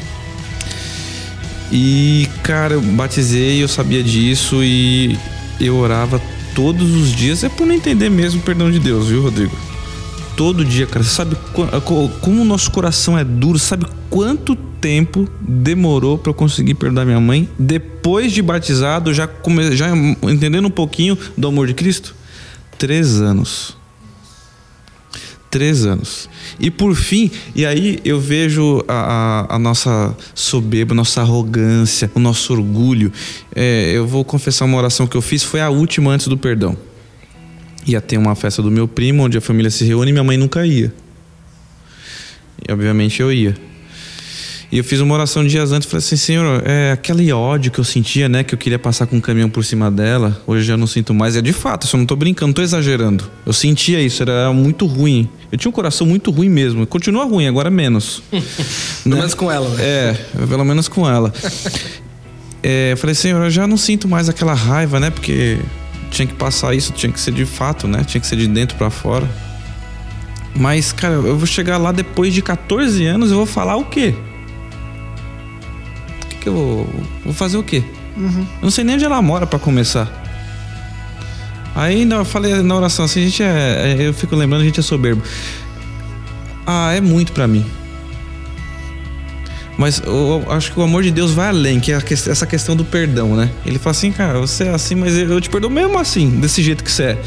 [1.72, 5.16] E, cara, eu batizei, eu sabia disso e
[5.60, 6.20] eu orava
[6.54, 9.56] todos os dias, é por não entender mesmo o perdão de Deus, viu, Rodrigo?
[10.36, 11.04] Todo dia, cara.
[11.04, 11.36] Você sabe
[12.20, 14.69] como o nosso coração é duro, sabe quanto tempo
[15.40, 19.88] demorou para eu conseguir perdoar minha mãe depois de batizado, já, come, já
[20.22, 22.14] entendendo um pouquinho do amor de Cristo?
[22.78, 23.76] Três anos.
[25.50, 26.28] Três anos.
[26.60, 32.20] E por fim, e aí eu vejo a, a, a nossa soberba, nossa arrogância, o
[32.20, 33.12] nosso orgulho.
[33.54, 36.76] É, eu vou confessar uma oração que eu fiz, foi a última antes do perdão.
[37.84, 40.36] ia ter uma festa do meu primo, onde a família se reúne e minha mãe
[40.36, 40.94] nunca ia.
[42.66, 43.69] E obviamente eu ia.
[44.72, 47.84] E eu fiz uma oração dias antes, falei assim, Senhor, é aquele ódio que eu
[47.84, 50.76] sentia, né, que eu queria passar com um caminhão por cima dela, hoje eu já
[50.76, 51.34] não sinto mais.
[51.34, 53.24] É de fato, eu não tô brincando, não tô exagerando.
[53.44, 55.28] Eu sentia isso, era muito ruim.
[55.50, 56.86] Eu tinha um coração muito ruim mesmo.
[56.86, 58.22] Continua ruim, agora menos.
[58.30, 58.42] Pelo
[59.06, 59.16] Né?
[59.16, 59.82] menos com ela, né?
[59.84, 60.16] É,
[60.48, 61.32] pelo menos com ela.
[62.62, 65.10] É, eu falei, Senhor, eu já não sinto mais aquela raiva, né?
[65.10, 65.58] Porque
[66.12, 68.04] tinha que passar isso, tinha que ser de fato, né?
[68.04, 69.28] Tinha que ser de dentro pra fora.
[70.54, 74.14] Mas, cara, eu vou chegar lá depois de 14 anos, eu vou falar o quê?
[76.40, 76.88] Que, eu
[77.24, 77.32] vou.
[77.34, 77.82] Fazer o quê?
[78.16, 80.08] Eu não sei nem onde ela mora pra começar.
[81.74, 84.80] Aí eu falei na oração assim, a gente é, é- Eu fico lembrando, a gente
[84.80, 85.22] é soberbo.
[86.66, 87.64] Ah, é muito pra mim.
[89.78, 92.84] Mas eu, acho que o amor de Deus vai além, que é essa questão do
[92.84, 93.50] perdão, né?
[93.64, 96.84] Ele fala assim, cara, você é assim, mas eu te perdoo mesmo assim, desse jeito
[96.84, 97.18] que você é.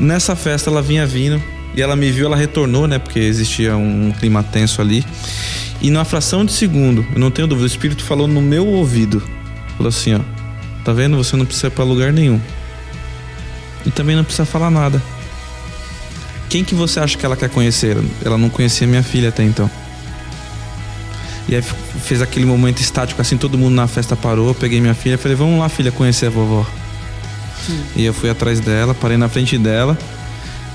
[0.00, 1.42] Nessa festa ela vinha vindo
[1.74, 2.98] e ela me viu, ela retornou, né?
[2.98, 5.04] Porque existia um clima tenso ali.
[5.82, 9.20] E numa fração de segundo, eu não tenho dúvida, o Espírito falou no meu ouvido.
[9.76, 10.20] Falou assim, ó.
[10.84, 11.16] Tá vendo?
[11.16, 12.40] Você não precisa ir pra lugar nenhum.
[13.84, 15.02] E também não precisa falar nada.
[16.48, 17.96] Quem que você acha que ela quer conhecer?
[18.24, 19.68] Ela não conhecia minha filha até então.
[21.48, 24.94] E aí fez aquele momento estático assim, todo mundo na festa parou, eu peguei minha
[24.94, 26.64] filha e falei, vamos lá, filha, conhecer a vovó.
[27.96, 29.98] E eu fui atrás dela, parei na frente dela.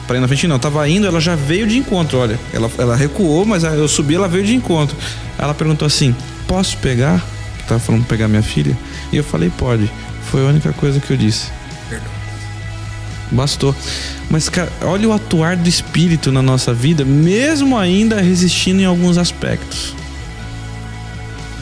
[0.07, 2.39] Parei na frente não, tava indo, ela já veio de encontro, olha.
[2.53, 4.95] Ela, ela recuou, mas eu subi, ela veio de encontro.
[5.37, 6.15] Ela perguntou assim,
[6.47, 7.23] posso pegar?
[7.67, 8.77] Tava falando pra pegar minha filha.
[9.11, 9.91] E eu falei, pode.
[10.31, 11.51] Foi a única coisa que eu disse.
[13.29, 13.75] Bastou.
[14.29, 19.17] Mas, cara, olha o atuar do espírito na nossa vida, mesmo ainda resistindo em alguns
[19.17, 19.93] aspectos.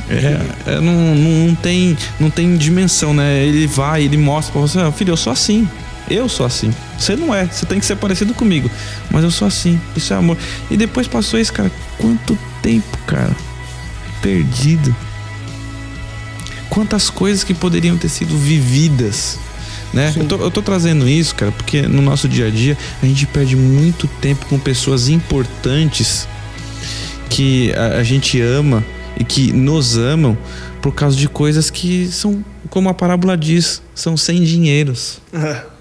[0.08, 3.44] É, é, não, não, não tem, não tem dimensão, né?
[3.44, 5.68] Ele vai, ele mostra pra você, "Ah, filho, eu sou assim.
[6.10, 6.74] Eu sou assim.
[6.98, 8.70] Você não é, você tem que ser parecido comigo.
[9.10, 9.80] Mas eu sou assim.
[9.96, 10.38] Isso é amor.
[10.70, 11.72] E depois passou isso, cara.
[11.98, 13.36] Quanto tempo, cara?
[14.22, 14.96] Perdido.
[16.70, 19.40] Quantas coisas que poderiam ter sido vividas
[19.96, 20.14] né?
[20.18, 23.26] Eu tô, eu tô trazendo isso, cara, porque no nosso dia a dia a gente
[23.26, 26.28] perde muito tempo com pessoas importantes
[27.30, 28.84] que a, a gente ama
[29.18, 30.38] e que nos amam
[30.82, 35.22] por causa de coisas que são, como a parábola diz, são sem dinheiros.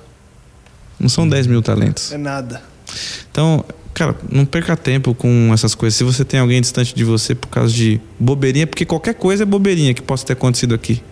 [0.99, 2.13] Não são 10 mil talentos.
[2.13, 2.63] É nada.
[3.31, 5.97] Então, cara, não perca tempo com essas coisas.
[5.97, 9.47] Se você tem alguém distante de você por causa de bobeirinha, porque qualquer coisa é
[9.47, 11.03] bobeirinha que possa ter acontecido aqui.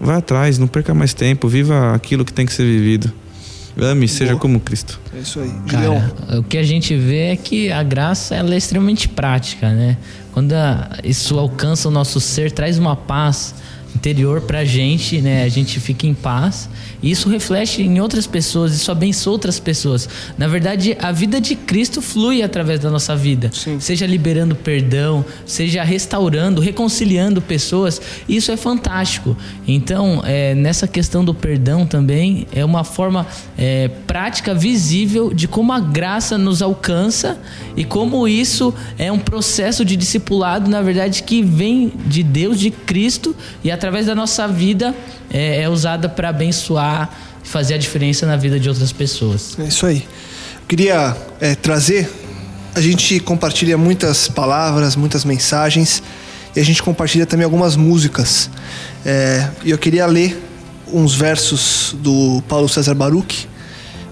[0.00, 3.12] Vai atrás, não perca mais tempo, viva aquilo que tem que ser vivido.
[3.80, 4.40] Ame, seja Boa.
[4.40, 4.98] como Cristo.
[5.16, 5.52] É isso aí.
[5.68, 9.96] Cara, o que a gente vê é que a graça ela é extremamente prática, né?
[10.32, 13.54] Quando a- isso alcança o nosso ser, traz uma paz
[13.98, 15.42] interior pra gente, né?
[15.42, 16.68] A gente fica em paz.
[17.02, 20.08] E isso reflete em outras pessoas, isso abençoa outras pessoas.
[20.36, 23.50] Na verdade, a vida de Cristo flui através da nossa vida.
[23.52, 23.78] Sim.
[23.80, 28.00] Seja liberando perdão, seja restaurando, reconciliando pessoas.
[28.28, 29.36] Isso é fantástico.
[29.66, 33.26] Então, é, nessa questão do perdão também, é uma forma
[33.56, 37.38] é, prática, visível de como a graça nos alcança
[37.76, 42.70] e como isso é um processo de discipulado, na verdade, que vem de Deus, de
[42.70, 44.94] Cristo, e através da nossa vida
[45.30, 47.10] é, é usada para abençoar,
[47.42, 49.56] fazer a diferença na vida de outras pessoas.
[49.58, 50.06] É isso aí.
[50.54, 52.10] Eu queria é, trazer.
[52.74, 56.02] A gente compartilha muitas palavras, muitas mensagens
[56.54, 58.50] e a gente compartilha também algumas músicas.
[59.04, 60.36] É, E eu queria ler
[60.92, 63.48] uns versos do Paulo César Baruch,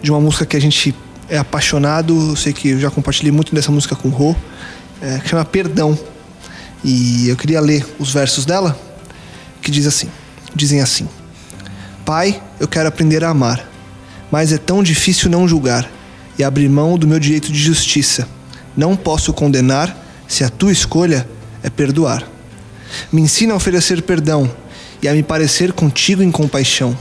[0.02, 0.94] de uma música que a gente
[1.28, 2.30] é apaixonado.
[2.30, 4.36] Eu sei que eu já compartilhei muito dessa música com o Rô,
[5.00, 5.98] é, que chama Perdão.
[6.84, 8.78] E eu queria ler os versos dela,
[9.66, 10.08] que diz assim,
[10.54, 11.08] dizem assim:
[12.04, 13.68] Pai, eu quero aprender a amar,
[14.30, 15.90] mas é tão difícil não julgar
[16.38, 18.28] e abrir mão do meu direito de justiça.
[18.76, 19.96] Não posso condenar
[20.28, 21.28] se a tua escolha
[21.64, 22.22] é perdoar.
[23.10, 24.48] Me ensina a oferecer perdão
[25.02, 26.96] e a me parecer contigo em compaixão.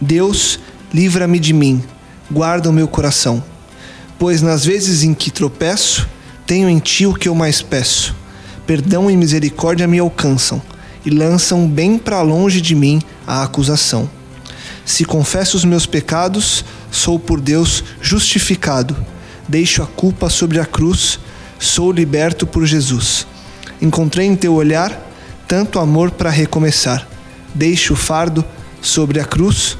[0.00, 0.58] Deus,
[0.94, 1.84] livra-me de mim,
[2.30, 3.44] guarda o meu coração,
[4.18, 6.08] pois nas vezes em que tropeço,
[6.46, 8.16] tenho em ti o que eu mais peço.
[8.66, 10.62] Perdão e misericórdia me alcançam
[11.08, 14.10] e lançam bem para longe de mim a acusação.
[14.84, 18.94] Se confesso os meus pecados, sou por Deus justificado.
[19.48, 21.18] Deixo a culpa sobre a cruz,
[21.58, 23.26] sou liberto por Jesus.
[23.80, 25.00] Encontrei em teu olhar
[25.46, 27.08] tanto amor para recomeçar.
[27.54, 28.44] Deixo o fardo
[28.82, 29.78] sobre a cruz,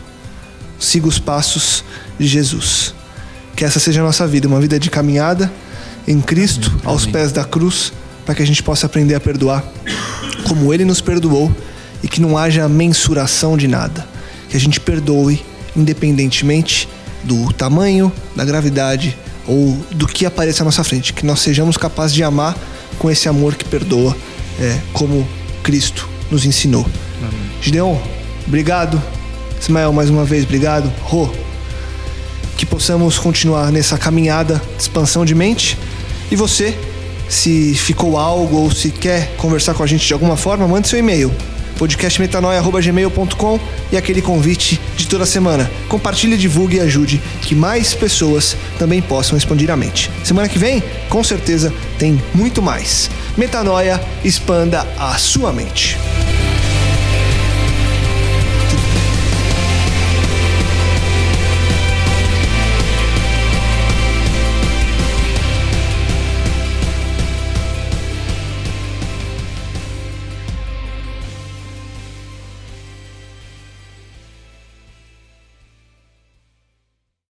[0.81, 1.85] siga os passos
[2.19, 2.95] de Jesus.
[3.55, 5.53] Que essa seja a nossa vida, uma vida de caminhada
[6.07, 7.93] em Cristo, aos pés da cruz,
[8.29, 9.65] para que a gente possa aprender a perdoar
[10.47, 11.51] como Ele nos perdoou
[12.03, 14.07] e que não haja mensuração de nada.
[14.51, 15.43] Que a gente perdoe
[15.75, 16.87] independentemente
[17.25, 19.17] do tamanho, da gravidade
[19.47, 21.15] ou do que apareça à nossa frente.
[21.15, 22.55] Que nós sejamos capazes de amar
[22.99, 24.15] com esse amor que perdoa,
[24.61, 25.27] é, como
[25.63, 26.85] Cristo nos ensinou.
[27.63, 27.97] Gideon,
[28.47, 29.03] obrigado.
[29.59, 30.93] Ismael, mais uma vez, obrigado.
[31.01, 31.31] Rô,
[32.59, 35.79] que possamos continuar nessa caminhada de expansão de mente.
[36.31, 36.77] E você,
[37.29, 40.99] se ficou algo ou se quer conversar com a gente de alguma forma, mande seu
[40.99, 41.33] e-mail
[41.79, 43.61] podcastmetanoia.gmail.com
[43.93, 45.71] e aquele convite de toda semana.
[45.89, 50.11] Compartilhe, divulgue e ajude que mais pessoas também possam expandir a mente.
[50.25, 53.09] Semana que vem, com certeza, tem muito mais.
[53.37, 55.97] Metanoia, expanda a sua mente.